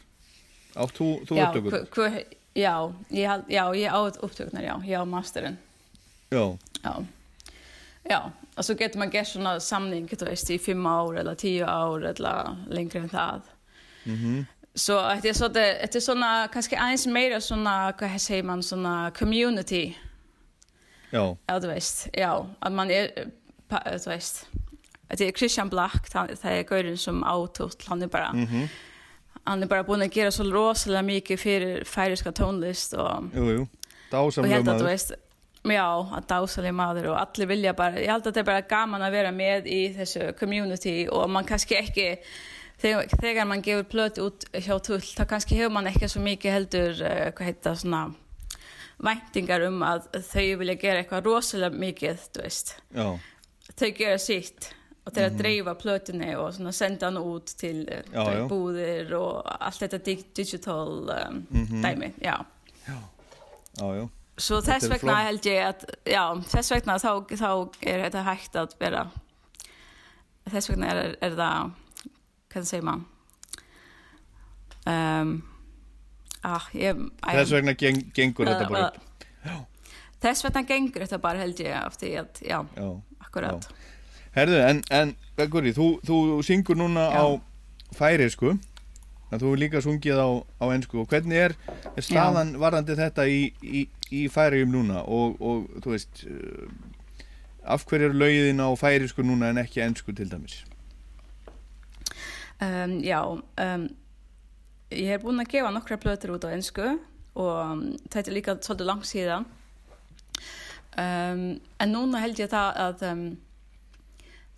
[0.75, 1.85] Átt þú, þú já, upptökurnar?
[1.85, 2.25] hver, hver,
[2.55, 5.57] já, ég, já, ég á upptöknar, já, ég á masterinn.
[6.31, 7.03] Já, Ja.
[8.09, 11.65] Ja, och så getur man gert svona samning, du veist, i fem år eller tio
[11.65, 13.41] år eller längre än það.
[14.05, 18.43] mhm, Så det är så det, det är såna kanske eins meira såna, vad säger
[18.43, 19.93] man, såna community.
[21.11, 23.09] já, Ja, du veist, ja, att man är,
[23.67, 24.47] pa- du veist,
[25.17, 28.67] det är Christian Black, han, det är gøyren som autot, han är bara, mhm,
[29.43, 33.61] han är bara búin að gera så rosalega mikið fyrir færiska tónlist og jú, jú.
[33.61, 34.85] og ég Dásamlega held að þú maður.
[34.91, 35.11] veist
[35.63, 35.87] já,
[36.17, 39.11] að dásalega maður og allir vilja bara, ég held að þetta er bara gaman að
[39.11, 42.07] vera með í þessu community og man kannski ekki
[42.81, 46.55] þegar, þegar man gefur plötu út hjá tull þá kannski hefur man ekki svo mikið
[46.57, 48.03] heldur uh, hvað heita svona
[48.99, 52.25] væntingar um að þau vilja gera eitthvað rosalega mikið,
[53.79, 54.73] þau gera sitt
[55.07, 58.43] og þeir að dreifa plötunni og svona senda hann út til uh, Já, já.
[58.51, 61.81] búðir og allt þetta dig digital um, Mhm.
[61.85, 62.35] dæmi, já
[62.87, 62.97] já,
[63.79, 64.09] já.
[64.39, 65.81] Så Þetta þess vegna held ég að,
[66.47, 67.49] þess vegna þá, þá
[67.91, 69.01] er þetta hægt að vera,
[70.49, 71.73] þess vegna er, er það,
[72.53, 73.05] hvað segir man?
[74.89, 75.33] Um,
[76.47, 79.67] ah, ég, Þess vegna geng, gengur þetta bara upp.
[80.23, 82.89] Þess vegna gengur þetta bara held ég af því að, já, Já,
[83.25, 83.69] akkurat.
[84.35, 85.13] Herðu, en, en
[85.49, 87.25] Guri, þú, þú syngur núna á
[87.95, 88.57] færisku
[89.29, 91.03] en þú er líka sungið á, á ensku.
[91.03, 91.55] Og hvernig er,
[91.93, 95.03] er staðan varðandi þetta í, í, í færiðum núna?
[95.05, 96.65] Og, og þú veist uh,
[97.69, 100.63] af hverju eru lögiðin á færisku núna en ekki ensku til dæmis
[102.59, 103.85] Um, já, um,
[104.91, 106.89] ég er búin að gefa nokkra plötur út á ennsku
[107.39, 109.45] og þetta er líka svolítið langt síðan.
[110.99, 111.43] Um,
[111.79, 113.05] en núna held ég það að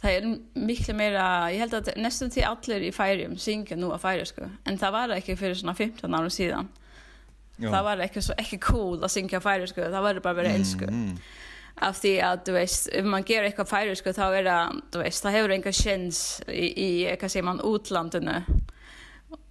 [0.02, 4.02] það er miklu meira, ég held að næstum því allir í færium syngja nú á
[4.02, 6.72] færisku, en það var ekki fyrir svona 15 árum síðan.
[7.62, 7.68] Já.
[7.70, 10.90] Það var ekki, svo, ekki cool að syngja á færisku, það var bara verið ennsku.
[10.90, 11.20] Mm.
[11.82, 15.24] Af því að, þú veist, ef man gerir eitthvað færisku þá er það, þú veist,
[15.26, 18.36] það hefur enga sjens í, í hvað segir man, útlandinu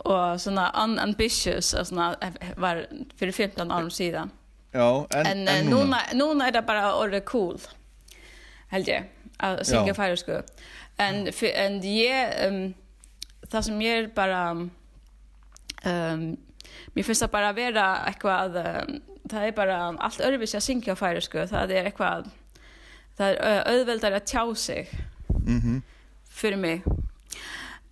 [0.05, 2.13] og svona unambitious svona
[2.61, 2.85] var
[3.19, 4.31] fyrir 15 árum síðan.
[4.73, 7.59] Já, en, En, en núna, núna er það bara orðið cool,
[8.71, 9.09] held ég,
[9.43, 10.39] að syngja færisku.
[11.01, 12.61] En, en ég, um,
[13.51, 16.27] það sem ég er bara, um,
[16.95, 19.01] mér finnst það bara að vera eitthvað, um,
[19.31, 22.31] það er bara allt öðruvísi að syngja á færisku, það er eitthvað,
[23.19, 24.91] það er auðveldar að tjá sig
[25.47, 25.83] Mhm.
[26.31, 26.83] fyrir mig.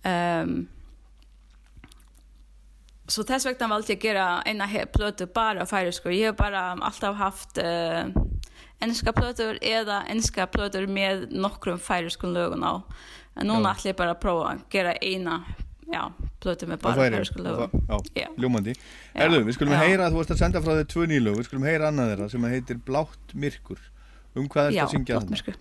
[0.05, 0.67] Um,
[3.09, 6.09] så þess vegna valdi ég að gera eina plötu bara á færisku.
[6.13, 8.05] Ég hef bara alltaf haft uh,
[8.81, 12.83] enska plötur eða enska plötur með nokkrum færiskun lögun á.
[13.35, 15.39] En núna ætla ég bara að prófa að gera eina
[15.89, 16.03] já,
[16.43, 17.09] plötu með á bara
[18.15, 18.27] Já.
[19.25, 19.81] Erðu, við skulum Já.
[19.83, 22.47] heyra þú varst að senda frá þér tvö nýlög við skulum heyra annað þeirra sem
[22.53, 23.81] heitir Blátt myrkur
[24.37, 25.59] um hvað er þetta að syngja þarna?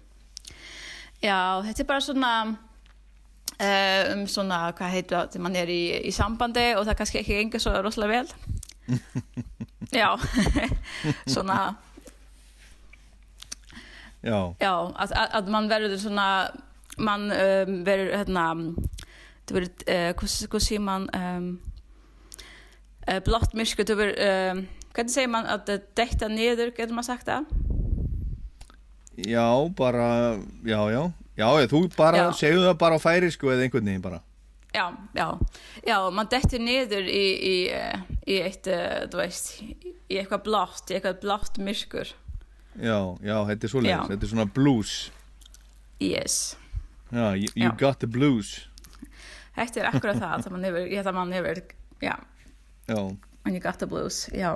[1.18, 2.32] Já, þetta er bara svona
[3.58, 7.22] uh, um svona, hvað heitir það, þegar mann er í, í sambandi og það kannski
[7.22, 8.30] ekki enga svo rosalega vel.
[9.98, 10.10] Já,
[11.34, 11.58] svona,
[14.18, 16.26] Já, já, að, að, að man verður svona,
[16.98, 18.46] man um, verður, hérna,
[19.56, 21.48] verður, uh, hvað, hvað segir man, um,
[23.08, 24.20] uh, blátt myrkur, það verður,
[24.52, 24.62] um,
[24.92, 27.50] hvernig segir man að það detta niður, getur maður sagt það?
[29.26, 31.02] já, bara já, já,
[31.34, 32.32] já þú bara Já.
[32.38, 34.22] segðu það bara á færisku eða einhvern veginn bara
[34.68, 35.38] Já, já,
[35.86, 40.90] já, man dettur niður í, í, eh, í eitt, uh, þú veist, í eitthvað blátt,
[40.92, 42.10] í eitthvað blátt myrkur.
[42.76, 44.02] Já, já, þetta er svoleiðis, Já.
[44.12, 44.92] þetta er svona blues
[45.98, 46.56] Yes.
[47.10, 47.78] Já, you, you Já.
[47.80, 48.67] got the blues
[49.58, 51.62] Þetta er akkurat það, það man hefur, ég það man hefur,
[52.04, 52.14] já,
[52.88, 53.00] Já,
[53.52, 54.54] you got the blues, já.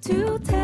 [0.00, 0.63] to tell.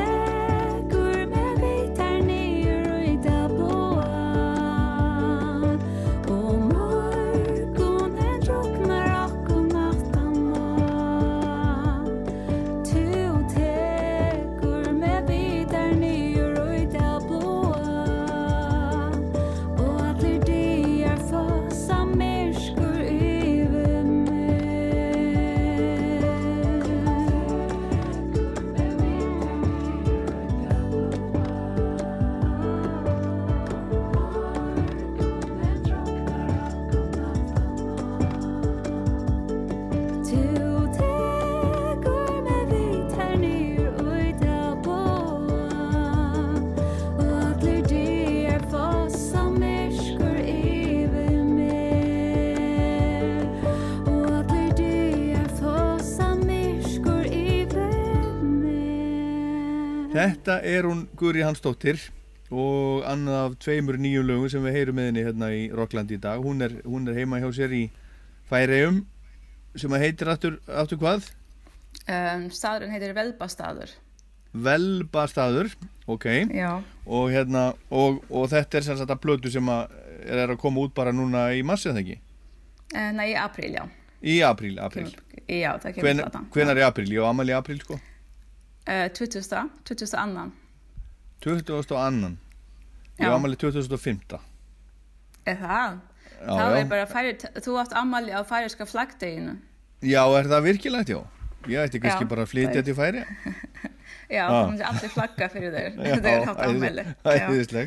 [60.41, 61.99] Þetta er hún Guri Hansdóttir
[62.49, 66.17] og annað af tveimur nýjum lögum sem við heyrum með henni hérna í Rockland í
[66.17, 66.41] dag.
[66.41, 67.81] Hún er, hún er heima hjá sér í
[68.49, 69.03] Færeum
[69.77, 71.29] sem að heitir aftur, aftur hvað?
[72.09, 73.93] Um, staðurinn heitir Velbastaður.
[74.57, 75.75] Velbastaður,
[76.09, 76.31] ok.
[76.57, 76.73] Já.
[77.05, 79.93] Og hérna, og, og þetta er að plötu sem að
[80.25, 82.23] er að koma út bara núna í massi, eða ekki?
[82.95, 83.85] Uh, nei, í apríl, já.
[84.25, 85.11] Í apríl, apríl.
[85.45, 86.55] Já, það kemur platan.
[86.57, 87.13] hvenar í apríl?
[87.13, 88.01] Ég á amal í apríl, sko.
[88.91, 89.71] Uh, 20.
[89.87, 90.15] 20.
[90.19, 90.53] annan.
[91.45, 91.71] 20.
[91.95, 92.39] og annan.
[93.21, 93.31] Ég Já.
[93.31, 94.39] á amal í 2005.
[95.47, 95.99] Er það?
[96.41, 99.59] Já, þá er bara færi, þú átt ammali á færiska flaggdeginu.
[100.03, 101.21] Já, er það virkilegt, já?
[101.69, 103.23] Ég ætti kannski bara að flytja til færi.
[104.31, 104.63] Já, Ah.
[104.63, 105.91] þú myndir allir flagga fyrir þeir.
[106.25, 107.87] Þeir eru hátt ammali.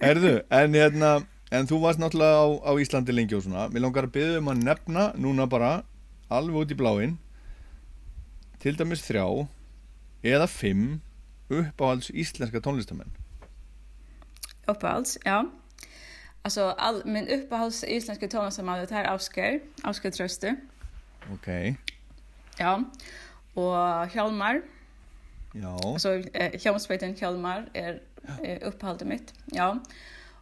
[0.00, 1.10] Erðu, en hérna,
[1.52, 3.66] en þú varst náttúrulega á, á Íslandi lengi og svona.
[3.70, 5.72] Mér langar að byggja um að nefna núna bara
[6.32, 7.18] alveg út í bláinn
[8.64, 9.26] til dæmis þrjá
[10.24, 11.00] eða fimm
[11.48, 13.12] uppáhalds íslenska tónlistamenn.
[14.66, 15.44] Uppáhalds, ja.
[16.42, 20.56] Alltså, all, min uppehålls isländska tonårsamadet här är Oskar, Oskar Tröste.
[21.32, 21.48] Ok,
[22.58, 22.84] Ja.
[23.54, 23.74] Och
[24.14, 24.62] Hjalmar,
[25.52, 28.02] já, alltså eh, Hjalmspeiten Hjalmar är
[28.42, 29.34] eh, uppehållet mitt.
[29.46, 29.78] Ja.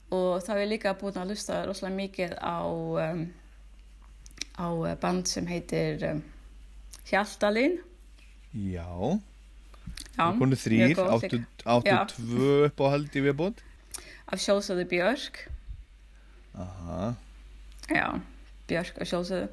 [0.09, 3.33] Och så har vi lika på att lyssna rosalega mycket av, um,
[4.55, 6.23] av band som heter um,
[7.05, 7.79] Hjaltalín.
[8.51, 8.83] já.
[8.83, 9.19] Ja,
[10.17, 11.65] Konu þrýr, áttu, líka.
[11.65, 11.99] áttu Já.
[12.13, 13.63] tvö uppáhald í viðbót.
[14.33, 15.43] Av Sjálfsögðu Björk.
[16.55, 17.15] Aha,
[17.91, 18.09] Ja,
[18.69, 19.49] Björk og Sjálfsögðu.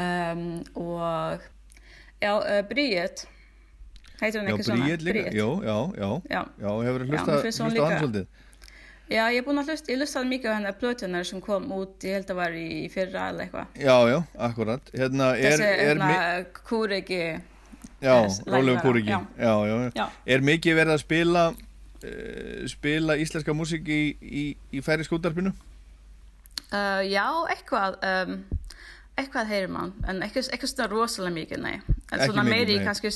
[0.00, 0.44] Um,
[0.80, 1.40] og
[2.20, 3.26] já, uh, Bríet.
[4.20, 4.84] Heitir hún já, ekki svona?
[4.84, 6.10] Bríet líka, já, já, já.
[6.30, 6.42] Já.
[6.60, 8.26] Já, hefur Já, hlusta, hlusta á hann svolítið.
[9.10, 11.96] Já, ég er búin að hlusta, ég hlustaði mikið á hennar plötunar sem kom út,
[12.06, 13.66] ég held að var í fyrra eller eitthvað.
[13.80, 14.92] Já, já, akkurat.
[14.94, 16.10] Hérna, er, Þessi hérna
[16.68, 17.22] kúriki,
[18.00, 20.06] Já, Þess- Rólegu læknara, Kúriki.
[20.26, 25.52] Er mikið verið að spila uh, spila íslenska músík í, í, í færi skútarpinu?
[26.72, 28.38] uh, já, eitthvað, um,
[29.18, 31.76] eitthvað heyrir mann, en ekki svona rosalega mikið, nei.
[32.12, 33.10] En svona meiri kannski,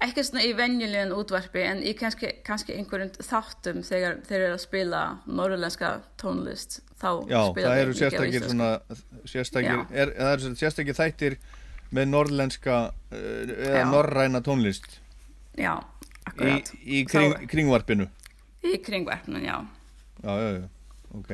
[0.00, 4.62] ekki svona í venjulegin útvarpi, en í kannski, kannski einhverjum þáttum þegar þeir eru að
[4.64, 8.70] spila norðurlenska tónlist, þá Já, spila það þeir eru sérstakir svona
[9.34, 11.40] sérstakir, er, það eru sérstakir þættir
[11.94, 13.88] með norðlenska uh, eða Já.
[13.90, 14.86] norræna tónlist
[15.58, 16.72] Já, í, akkurat.
[16.84, 18.08] í kring, kringvarpinu
[18.60, 19.56] Í kringverknum, já.
[20.20, 20.68] Já, já, já,
[21.16, 21.32] ok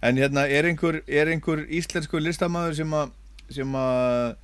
[0.00, 3.12] En hérna, er einhver, er einhver íslensku listamæður sem að
[3.50, 4.36] sem að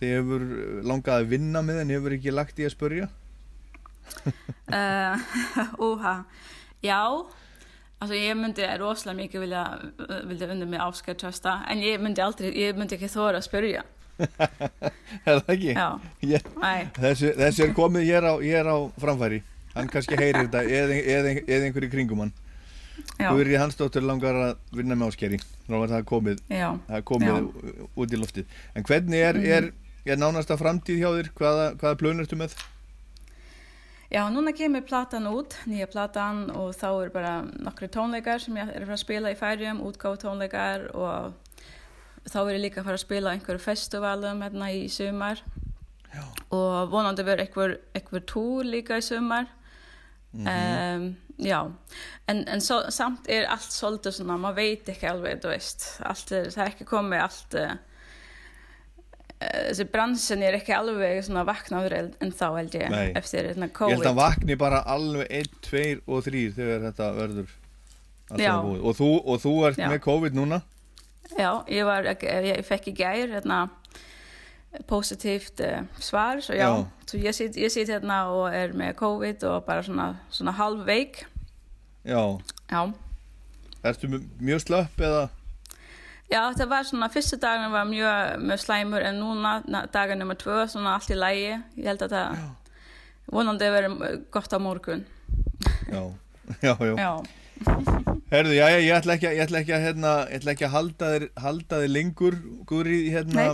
[0.00, 0.44] þið hefur
[0.88, 3.08] langað að vinna með en hefur ekki lagt í að spurja?
[4.70, 5.16] Uh,
[5.88, 6.14] Úha,
[6.84, 7.00] já
[7.96, 9.60] Alltså ég myndi rosalega mikið vilja,
[10.28, 13.84] vilja unni með Áskar Trösta en ég myndi aldrei, ég myndi ekki þóra að spyrja
[15.26, 15.72] Er það ekki?
[15.76, 15.86] Já.
[16.24, 16.46] Ég,
[16.96, 19.42] þessi, þessi er komið hér á, hér á framfæri
[19.76, 22.32] Hann kannski heyrir þetta eða, eða, eða einhverju kringum hann
[23.20, 23.28] Já.
[23.28, 26.70] Guðri Hansdóttir langar að vinna með áskeri Nú var það komið, Já.
[26.86, 27.50] það er komið
[27.96, 29.52] út í loftið En hvernig er, Mhm.
[29.58, 29.68] er,
[30.14, 31.30] er nánasta framtíð hjá þér?
[31.36, 32.56] Hvaða, hvaða plön ertu með?
[34.10, 38.68] Ja, núna kemur platan út, nýja platan og þá er bara nokkru tónleikar sem ég
[38.70, 41.34] er að að spila í færjum, útgáfu tónleikar og
[42.26, 45.42] þá er ég líka að fara að spila einhverju festivalum hérna í sumar
[46.12, 46.24] Já.
[46.54, 49.48] og vonandi verður einhver, einhver túr líka í sumar
[50.32, 51.58] um, Já,
[52.32, 56.32] en, en så, samt er allt svolítið svona, maður veit ekki alveg, þú veist, allt
[56.32, 57.74] er, það er ekki komið allt uh,
[59.36, 63.10] þessi bransin er ekki alveg svona vaknaður en, þá held ég Nei.
[63.18, 67.10] eftir hérna Ég COVID held að vakni bara alveg 1, 2 og 3 þegar þetta
[67.18, 67.52] verður
[68.30, 68.80] alltaf búið.
[68.80, 69.90] Og þú, og þú ert Já.
[69.92, 70.62] með COVID núna?
[70.64, 70.75] Já,
[71.34, 72.22] ég, var, ég,
[72.52, 73.64] ég fekk í gær hérna,
[74.86, 76.86] positivt uh, svar så já, Já.
[77.08, 80.84] så ég sit, ég sit hérna og er með COVID og bara svona, svona halv
[80.86, 81.22] veik
[82.06, 82.20] Já.
[82.70, 82.82] Já,
[83.86, 85.28] Ertu mj- mjög slöpp eða?
[86.30, 90.34] já það var svona, fyrstu daginn var mjög með slæmur en núna na- dagar nummer
[90.34, 92.40] tvö, svona allt í lægi ég held að það
[93.32, 95.04] vonandi verður gott á morgun
[95.90, 96.02] Já.
[96.62, 96.94] Já, já.
[96.98, 97.12] Já,
[98.30, 100.66] Herðu, já, já, ég ætla ekki, að- ég ætla ekki að, hérna, ég ætla ekki
[100.66, 102.36] að halda þér, halda þér lengur,
[102.68, 103.44] Guðri, hérna,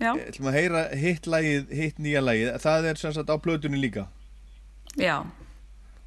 [0.00, 0.12] já.
[0.16, 3.78] ég ætlum að heyra hitt lagið, hitt nýja lagið, það er sem sagt á plötunni
[3.82, 4.06] líka,
[4.98, 5.22] já,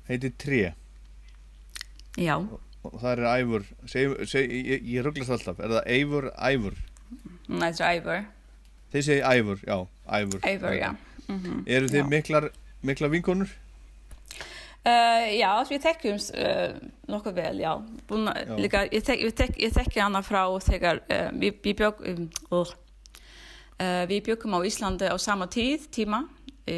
[0.10, 0.73] heitir Tré,
[2.18, 2.36] já.
[2.86, 6.76] Og það er Ævur, seg, seg, ég, ég rugglast alltaf, er það Ævur, Ævur,
[7.49, 8.26] Næst Ævar
[8.94, 9.77] þið segi Ævur, já,
[10.10, 10.40] Ævur.
[10.45, 10.91] Ævar, já.
[11.30, 12.07] Mm Eru þið Já.
[12.10, 12.49] miklar,
[12.86, 13.49] miklar vinkonur?
[14.86, 16.74] Uh, já, við þekkjum uh,
[17.10, 17.72] nokkuð vel, já.
[18.06, 18.52] Búna, Já.
[18.62, 22.28] Líka, ég, tek, ég, tek, ég þekki hana frá þegar uh, við, við, bjög, um,
[22.53, 26.28] uh, við bjögum á Íslandi á sama tíð, tíma,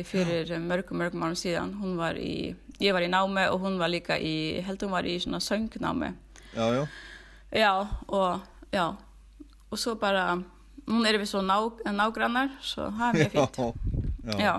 [0.08, 1.76] fyrir mörgum, mörgum árum síðan.
[2.00, 2.54] Var í,
[2.84, 6.14] ég var í námi og hún var líka í, held hún var í svona söngnámi.
[6.56, 6.88] Já, já.
[7.52, 7.74] Já,
[8.08, 8.88] og, já,
[9.68, 10.30] og svo bara,
[10.88, 11.60] hún er við svo ná,
[11.92, 13.64] nágrannar, svo það er mjög fínt.
[14.28, 14.40] Já.
[14.44, 14.56] Já.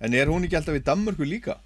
[0.00, 1.58] En er hún ekki alltaf í Danmörku líka?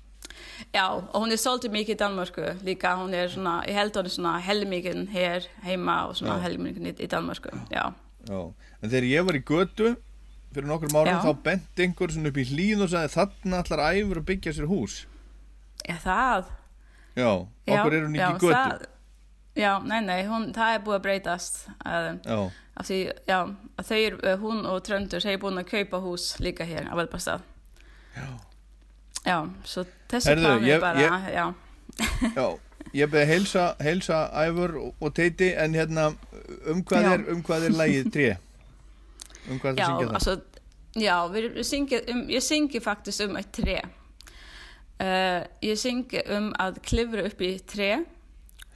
[0.73, 4.09] Já, og hún er svolítið mikið í Danmarku líka, hún er svona, ég held hún
[4.09, 7.91] er svona helmingin hér heima og svona helmingin í, í Danmarku, já.
[8.27, 8.41] Já,
[8.83, 9.95] en þegar ég var í götu
[10.57, 11.21] fyrir nokkur Já.
[11.23, 14.69] þá bent einhver svona upp í hlíð og sagði þarna allar æfur að byggja sér
[14.71, 15.01] hús
[15.87, 16.53] Já, það.
[17.17, 18.87] Já, okkur er hún ekki í götu Það,
[19.57, 21.61] já, nei, nei, hún, það er búið að breytast.
[21.81, 22.39] Uh, Já,
[22.77, 23.39] af því, já,
[23.81, 27.47] að er, uh, hún og Tröndur, er búin að kaupa hús líka hér á Velbastað.
[28.17, 28.27] Já.
[29.27, 31.55] Já, svo þessi Heyrðu, plan ég- er bara, ég- já.
[32.37, 32.47] já
[32.95, 36.05] Ég beði heilsa, heilsa æfur og, og teiti en hérna
[36.71, 37.13] um hvað Já.
[37.15, 38.29] er, um hvað er lagið tré
[39.51, 40.15] Um hvað það Já, að syngja það?
[40.15, 40.41] alltså,
[40.97, 43.81] ja, vi, vi synger, um, jag synger faktiskt om ett trä.
[45.01, 48.05] Uh, jag synger om att klivra upp i trä.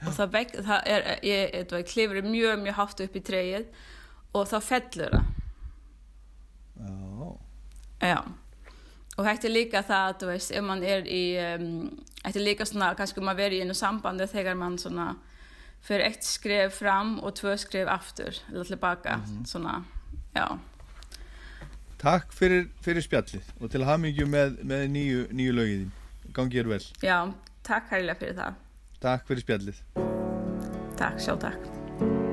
[0.07, 3.65] Och så väck, það er, ég, ég, ég klifur mjög, mjög hátt upp í træið
[4.33, 5.25] og þá fellur það.
[6.81, 7.37] Já,
[8.01, 8.21] Já.
[9.17, 11.69] Og þetta er líka það, þú veist, ef man er í, um,
[12.21, 15.11] þetta er líka svona, kannski maður verið í einu sambandi þegar man svona
[15.81, 19.19] fyrir eitt skref fram og tvö skref aftur, eller tilbaka,
[19.49, 19.81] svona,
[20.37, 20.45] já.
[22.01, 25.91] Takk fyrir, fyrir spjallið og til hamingju með, með nýju, nýju lögið þín
[26.33, 27.17] Gangi þér vel Já,
[27.67, 28.59] takk herrilega fyrir það.
[29.05, 29.85] Takk fyrir spjallið
[30.97, 32.30] Takk, sjálf takk.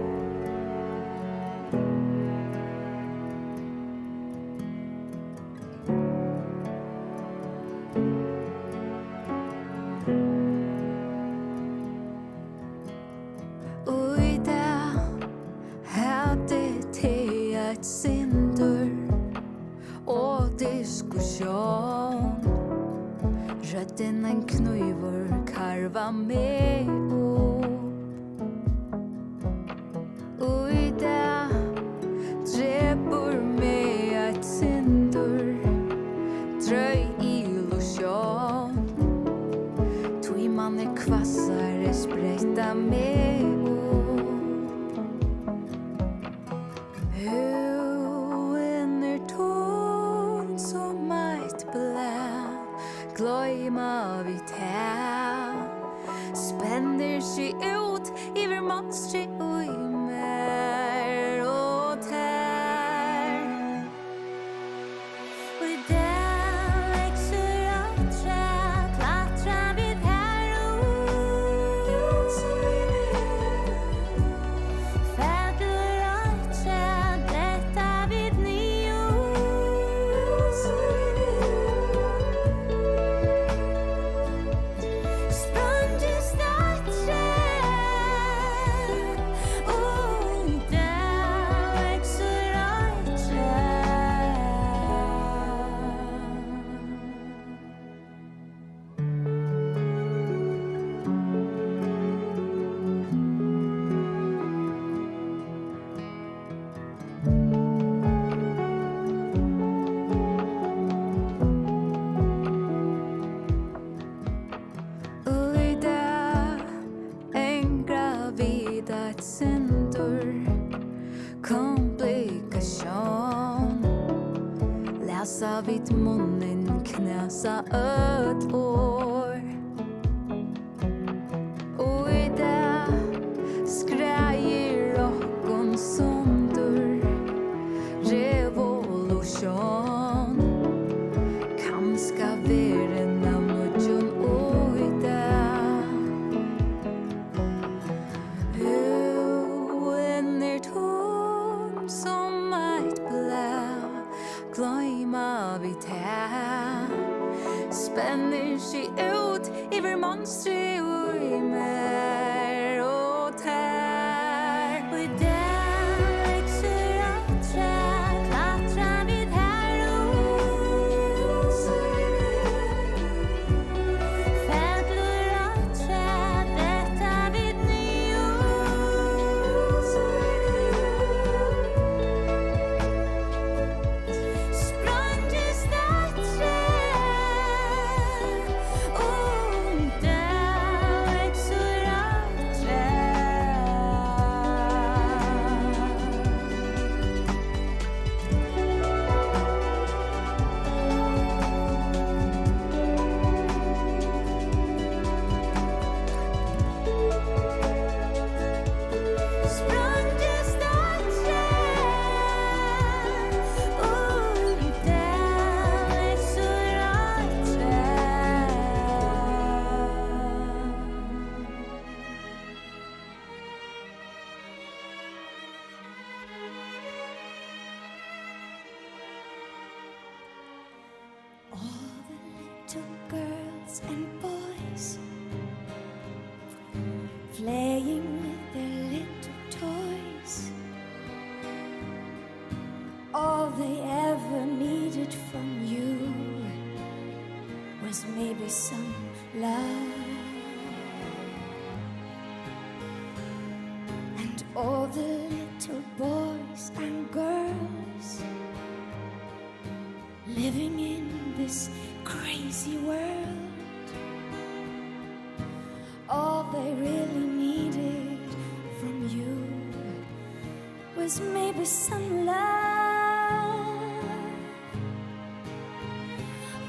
[271.58, 272.36] Maybe some love.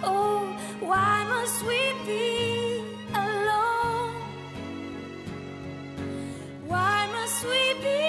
[0.04, 2.84] Oh, why must we be
[3.14, 4.14] alone?
[6.68, 8.02] Why must we be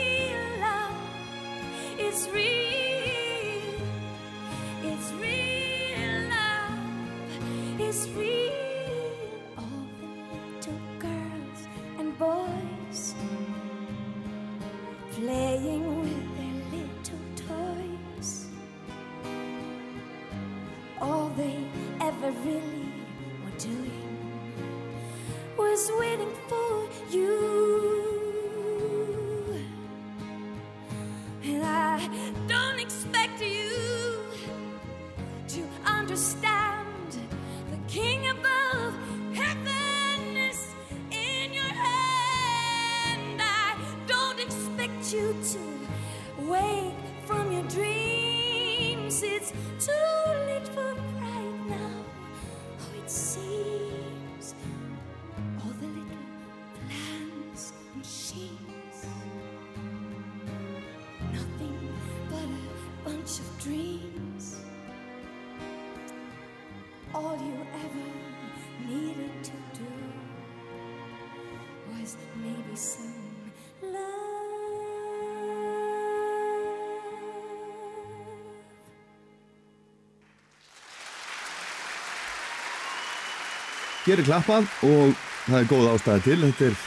[84.06, 85.10] Hér er klappað og
[85.50, 86.38] það er góð ástæða til.
[86.46, 86.78] Þetta er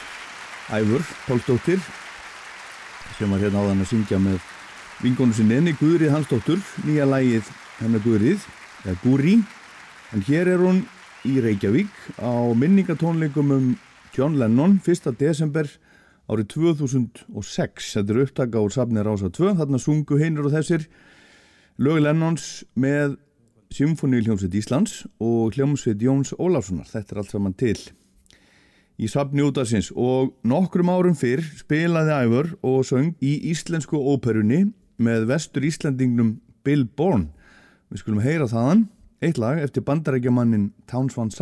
[0.73, 1.83] Æfur, Pálsdóttir,
[3.19, 4.39] sem var hérna áðan að syngja með
[5.03, 8.47] vingonu sinni enni Guðrið Hansdóttur, nýja lægið hennar Guðrið,
[8.85, 9.35] eða Gúri.
[10.13, 10.83] En hér er hún
[11.29, 13.67] í Reykjavík á minningatónleikum um
[14.17, 15.13] John Lennon 1.
[15.19, 15.69] desember
[16.31, 17.93] árið 2006.
[17.97, 20.87] Þetta er upptaka úr safni Rása 2, þarna sungu heinur og þessir
[21.77, 23.19] lög Lennons með
[23.73, 26.89] Symfóníuljómsveit Íslands og hljómsveit Jóns Ólafssonar.
[26.89, 27.77] Þetta er allt saman til
[29.01, 34.67] í safni útarsins og nokkrum árum fyrr spilaði Ævar og söng í íslensku óperunni
[35.01, 37.31] með vestur Íslandingnum Bill Bourne.
[37.89, 38.87] Við skulum heyra þaðan
[39.23, 41.33] eitt lag eftir bandarækjamannin Towns Van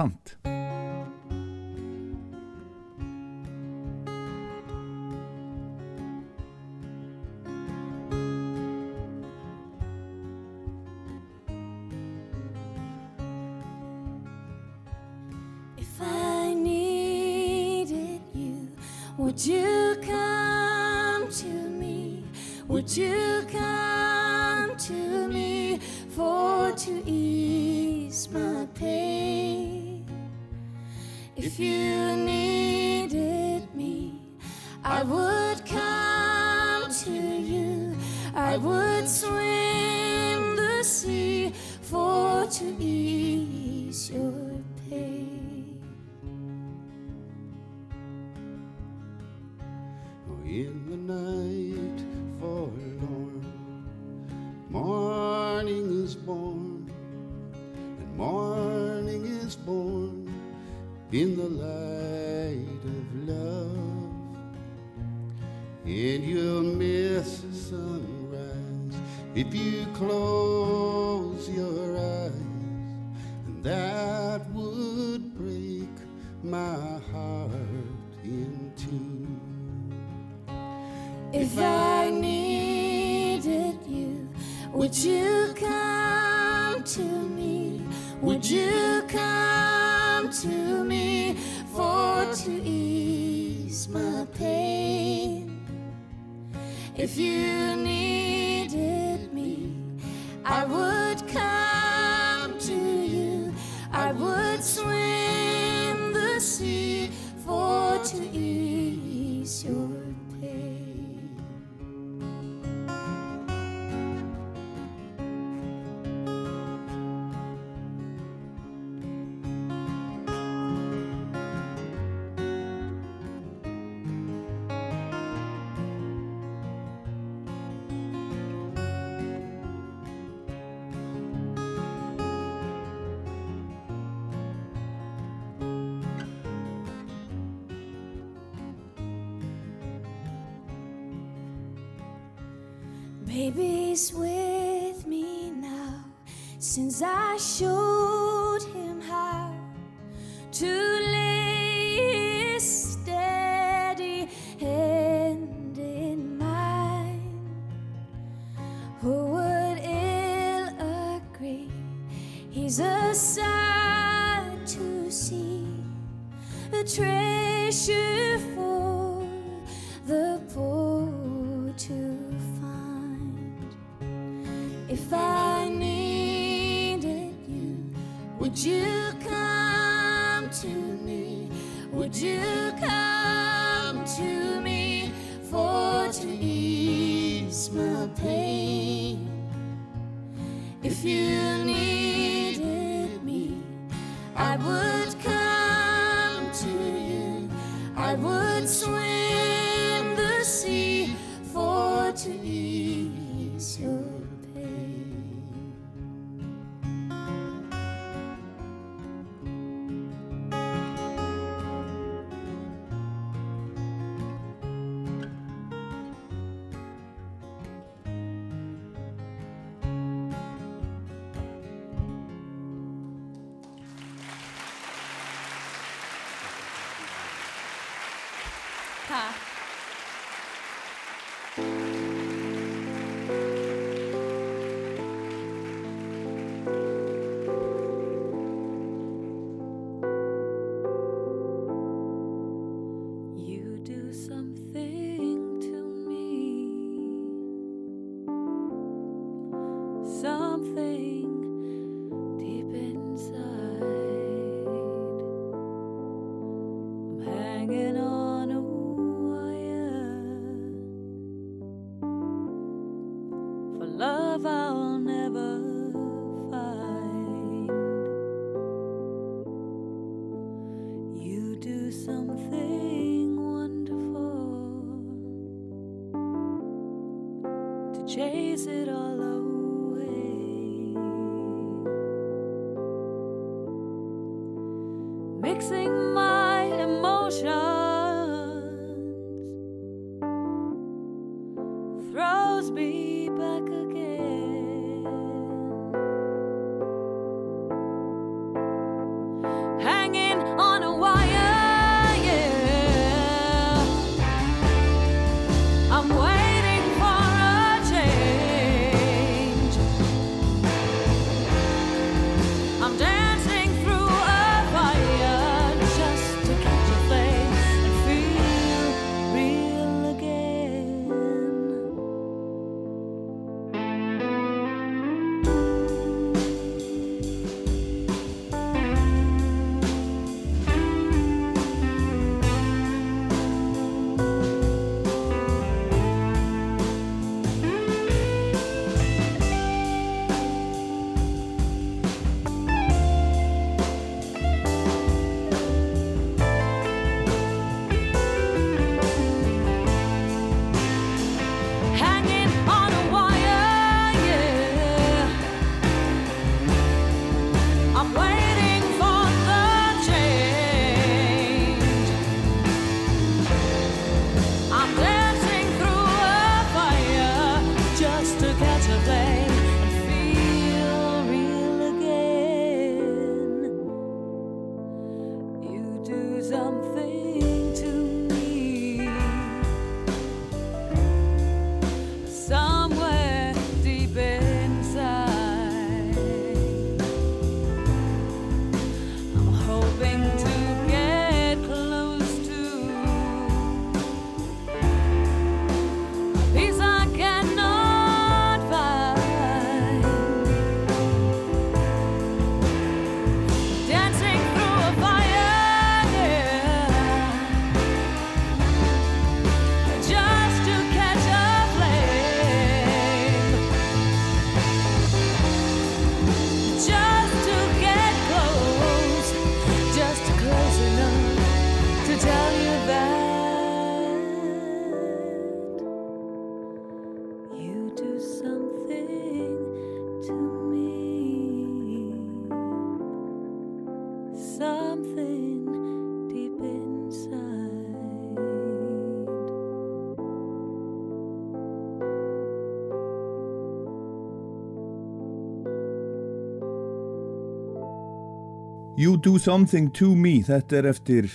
[449.02, 451.26] You Do Something To Me þetta er eftir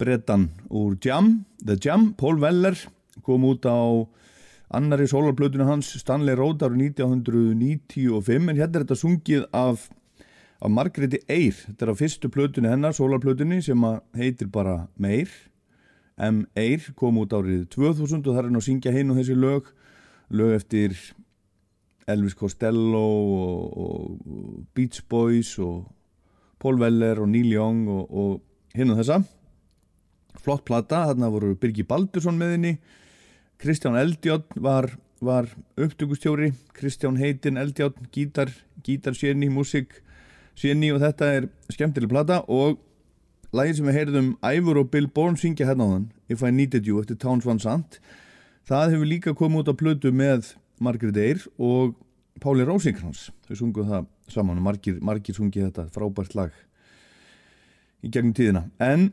[0.00, 2.74] brettan úr Jam The Jam, Paul Weller
[3.22, 3.78] kom út á
[4.74, 9.86] annari sólarplötunu hans Stanley Road árið 1995 en hérna er þetta sungið af,
[10.58, 13.86] af Margréti Eyr þetta er á fyrstu plötunu hennar, sólarplötunu sem
[14.18, 15.30] heitir bara Meir
[16.18, 16.48] M.
[16.58, 19.70] Eyr kom út árið 2000 og það er hann að syngja hinn og þessi lög
[20.34, 20.98] lög eftir
[22.10, 25.84] Elvis Costello og, og Beach Boys og
[26.64, 29.20] Paul Weller og Neil Young og, og hinn og þessa.
[30.40, 32.72] Flott plata, þarna voru Birgi Baldursson með henni.
[33.60, 34.88] Kristján Eldjátt var,
[35.24, 36.54] var upptökustjóri.
[36.76, 38.52] Kristján Heitin Eldjátt gítar,
[38.84, 40.00] gítar séni, músik
[40.56, 42.40] séni og þetta er skemmtileg plata.
[42.48, 42.80] Og
[43.54, 46.88] lagið sem við heyrðum Ivor og Bill Bourne syngja hérna á þann If I Needed
[46.88, 48.00] You eftir Towns Van Sant.
[48.64, 51.92] Það hefur líka komið út á plötu með Margaret Eyre og
[52.42, 56.54] Páli Rósinkrans þau sunguð það saman og margir, margir sungið þetta frábært lag
[58.04, 58.64] í gegnum tíðina.
[58.82, 59.12] En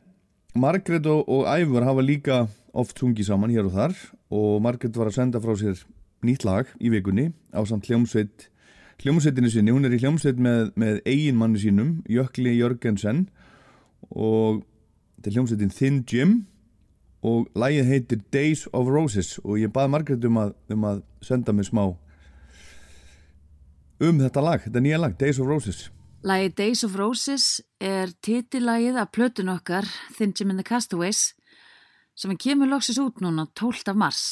[0.58, 2.40] Margaret og, og Ævar hafa líka
[2.74, 3.94] oft sungið saman hér og þar
[4.34, 5.84] og Margaret var að senda frá sér
[6.26, 8.50] nýtt lag í vikunni á samt hljómsveit
[9.02, 13.26] hljómsveitinu sinni, hún er í hljómsveit með, með eiginmanni sínum, Jökli Jörgensen
[14.10, 14.62] og
[15.18, 16.36] þetta er hljómsveitin Thin Jim
[17.26, 21.54] og lagið heitir Days of Roses og ég baði Margaret um að, um að senda
[21.54, 21.86] mig smá
[24.02, 25.90] um þetta lag, þetta nýja lag, Days of Roses
[26.22, 27.46] Lagið Days of Roses
[27.82, 31.32] er titillagið af plötun okkar Thin Jim and the Castaways
[32.14, 33.90] sem kemur loksis út núna 12.
[33.90, 34.26] af mars.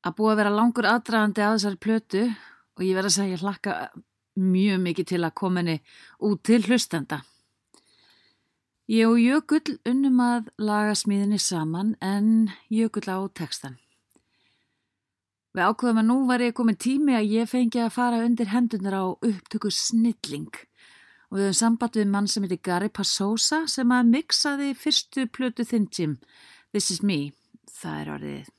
[0.00, 2.22] Að búa að vera langur aðdragandi að þessari plötu
[2.78, 3.74] og ég verð að segja hlakka
[4.38, 5.76] mjög mikið til að koma henni
[6.24, 7.20] út til hlustenda.
[8.88, 13.76] Ég og Jökull unnum að laga smíðinni saman en Jökull á textan.
[15.58, 18.94] Við ákveðum að nú var ég komin tími að ég fengi að fara undir hendunar
[18.94, 24.12] á upptöku snilling og við höfum samband við mann sem heitir Gary Passosa sem að
[24.12, 26.12] mixaði fyrstu plötu þinn Jim,
[26.70, 27.32] This Is Me.
[27.74, 28.52] Það er orðið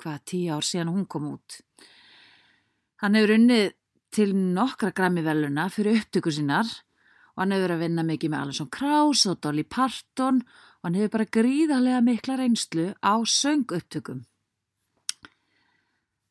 [0.00, 1.58] hvað tíu ár síðan hún kom út.
[3.04, 3.66] Hann hefur unnið
[4.16, 6.70] til nokkra grammi veluna fyrir upptöku sínar
[7.34, 10.96] og hann hefur verið að vinna mikið með Alonson Krauss og Dolly Parton og hann
[11.02, 14.24] hefur bara gríðarlega mikla reynslu á söng-upptökum.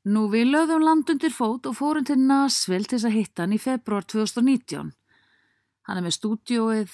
[0.06, 3.56] Nú við lögðum land undir fót og fórum til Nashville til þess að hitta hann
[3.56, 4.92] í februar 2019.
[5.90, 6.94] Hann er með stúdióið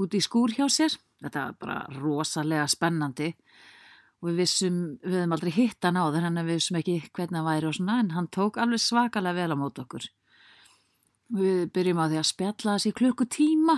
[0.00, 0.96] út í skúr hjá sér.
[1.20, 3.34] Þetta var bara rosalega spennandi
[4.22, 7.50] og við vissum, við hefum aldrei hitt hann á hann við vissum ekki hvernig hann
[7.50, 10.08] væri og svona en hann tók alveg svakalega vel á mót okkur.
[11.28, 13.76] Við byrjum á því að spjalla þessi klukkutíma.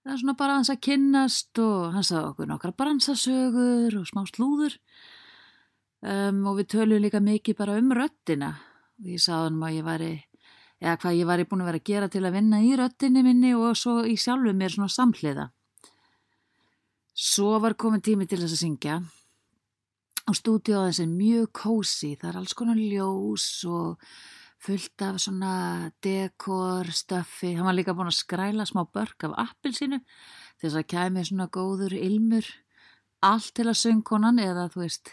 [0.00, 4.24] Það er svona bara hans að kynnast og hann sagði okkur nokkra bransasögur og smá
[4.32, 4.80] slúður.
[6.00, 8.54] Um, og við tölum líka mikið bara um röttina
[9.00, 10.12] og ég sagði hann að ég væri
[10.80, 13.50] eða hvað ég væri búin að vera að gera til að vinna í röttinni minni
[13.52, 15.50] og svo í sjálfu mér svona samhliða.
[17.12, 18.96] Svo var komin tími til þess að syngja.
[20.24, 24.00] Og stúdíóðin sem mjög kósi það er alls konar ljós og
[24.60, 25.54] fullt af svona
[26.04, 30.00] dekor, stöffi hann var líka búin að skræla smá börk af appilsinu
[30.60, 32.48] þess að kæmi svona góður ilmur.
[33.20, 35.12] Allt til að söngkonan eða þú veist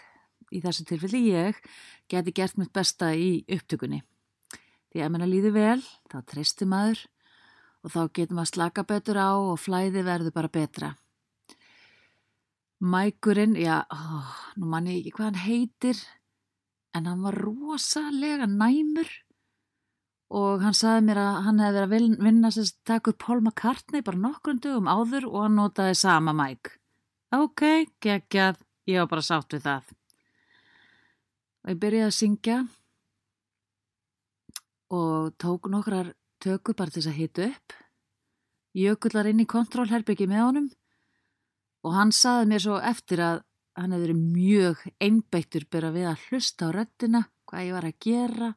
[0.52, 1.58] í þessu tilfelli ég
[2.12, 4.02] geti gert mitt besta í upptökunni.
[4.94, 7.02] Því að menna líði vel, þá treystir maður
[7.84, 10.94] og þá getur maður slaka betur á og flæði verður bara betra.
[12.78, 13.98] Mækurinn, já, ó,
[14.60, 16.02] nú mann ég ekki hvað hann heitir,
[16.94, 19.10] en hann var rosalega næmur
[20.38, 23.40] og hann sagði mér að hann hefði verið að vin- vinna sem taka upp Paul
[23.42, 26.74] McCartney bara nokkrum dögum áður og hann notaði sama mæk.
[27.34, 27.64] Ok,
[28.04, 29.90] geggjað, ég var bara sátt við það.
[31.68, 32.58] Og ég byrjaði að syngja
[34.96, 37.74] og tók nokkrar tökur bara til þess að hita upp.
[38.78, 40.70] Jökullar inn í kontrólherbyggi með honum
[41.84, 43.42] og hann saði mér svo eftir að
[43.76, 48.00] hann hefði verið mjög einbeittur bara við að hlusta á röddina, hvað ég var að
[48.08, 48.50] gera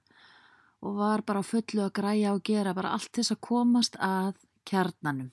[0.80, 4.38] og var bara fullu að græja og gera bara allt þess að komast að
[4.70, 5.32] kjarnanum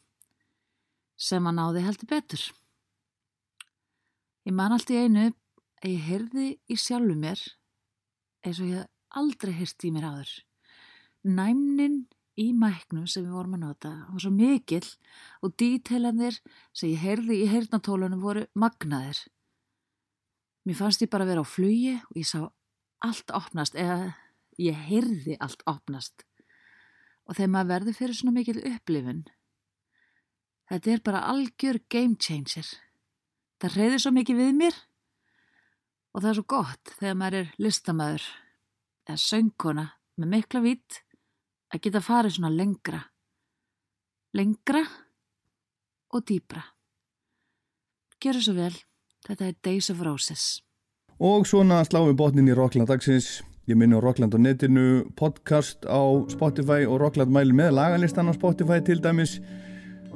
[1.14, 2.42] sem hann náði heldur betur.
[4.50, 7.46] Ég man allt í einu að ég heyrði í sjálfu mér
[8.48, 8.88] eins og ég
[9.18, 10.32] aldrei heyrst í mér áður.
[11.28, 12.06] Næmnin
[12.38, 14.86] í mæknum sem við vorum að nota var svo mikill
[15.44, 16.38] og díteilanir
[16.72, 19.24] sem ég heyrði í heyrnatólunum voru magnaðir.
[20.68, 22.40] Mér fannst ég bara að vera á flugi og ég sá
[23.06, 24.14] allt opnast eða
[24.62, 26.26] ég heyrði allt opnast.
[27.28, 29.24] Og þegar maður verður fyrir svona mikil upplifun,
[30.72, 32.70] þetta er bara algjör game changer.
[33.58, 34.78] Það reyður svo mikið við mér
[36.18, 38.24] og það er svo gott þegar maður er listamæður
[39.06, 39.86] eða söngkona
[40.18, 41.02] með mikla vít
[41.70, 43.04] að geta farið svona lengra.
[44.34, 44.82] Lengra
[46.18, 46.64] og dýbra.
[48.18, 48.74] Gjöru svo vel,
[49.28, 50.46] þetta er Days of Roses.
[51.22, 53.44] Og svona sláum við botnin í Rockland dagsins.
[53.70, 58.34] Ég minni á Rockland á netinu, podcast á Spotify og Rockland mæli með lagalistan á
[58.34, 59.38] Spotify til dæmis.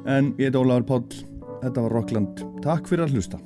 [0.02, 1.22] En ég heit Ólafur Páll,
[1.62, 2.42] þetta var Rockland.
[2.64, 3.38] Takk fyrir að hlusta.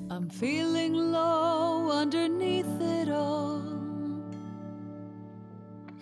[1.91, 3.63] Underneath it all.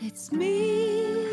[0.01, 1.24] It's me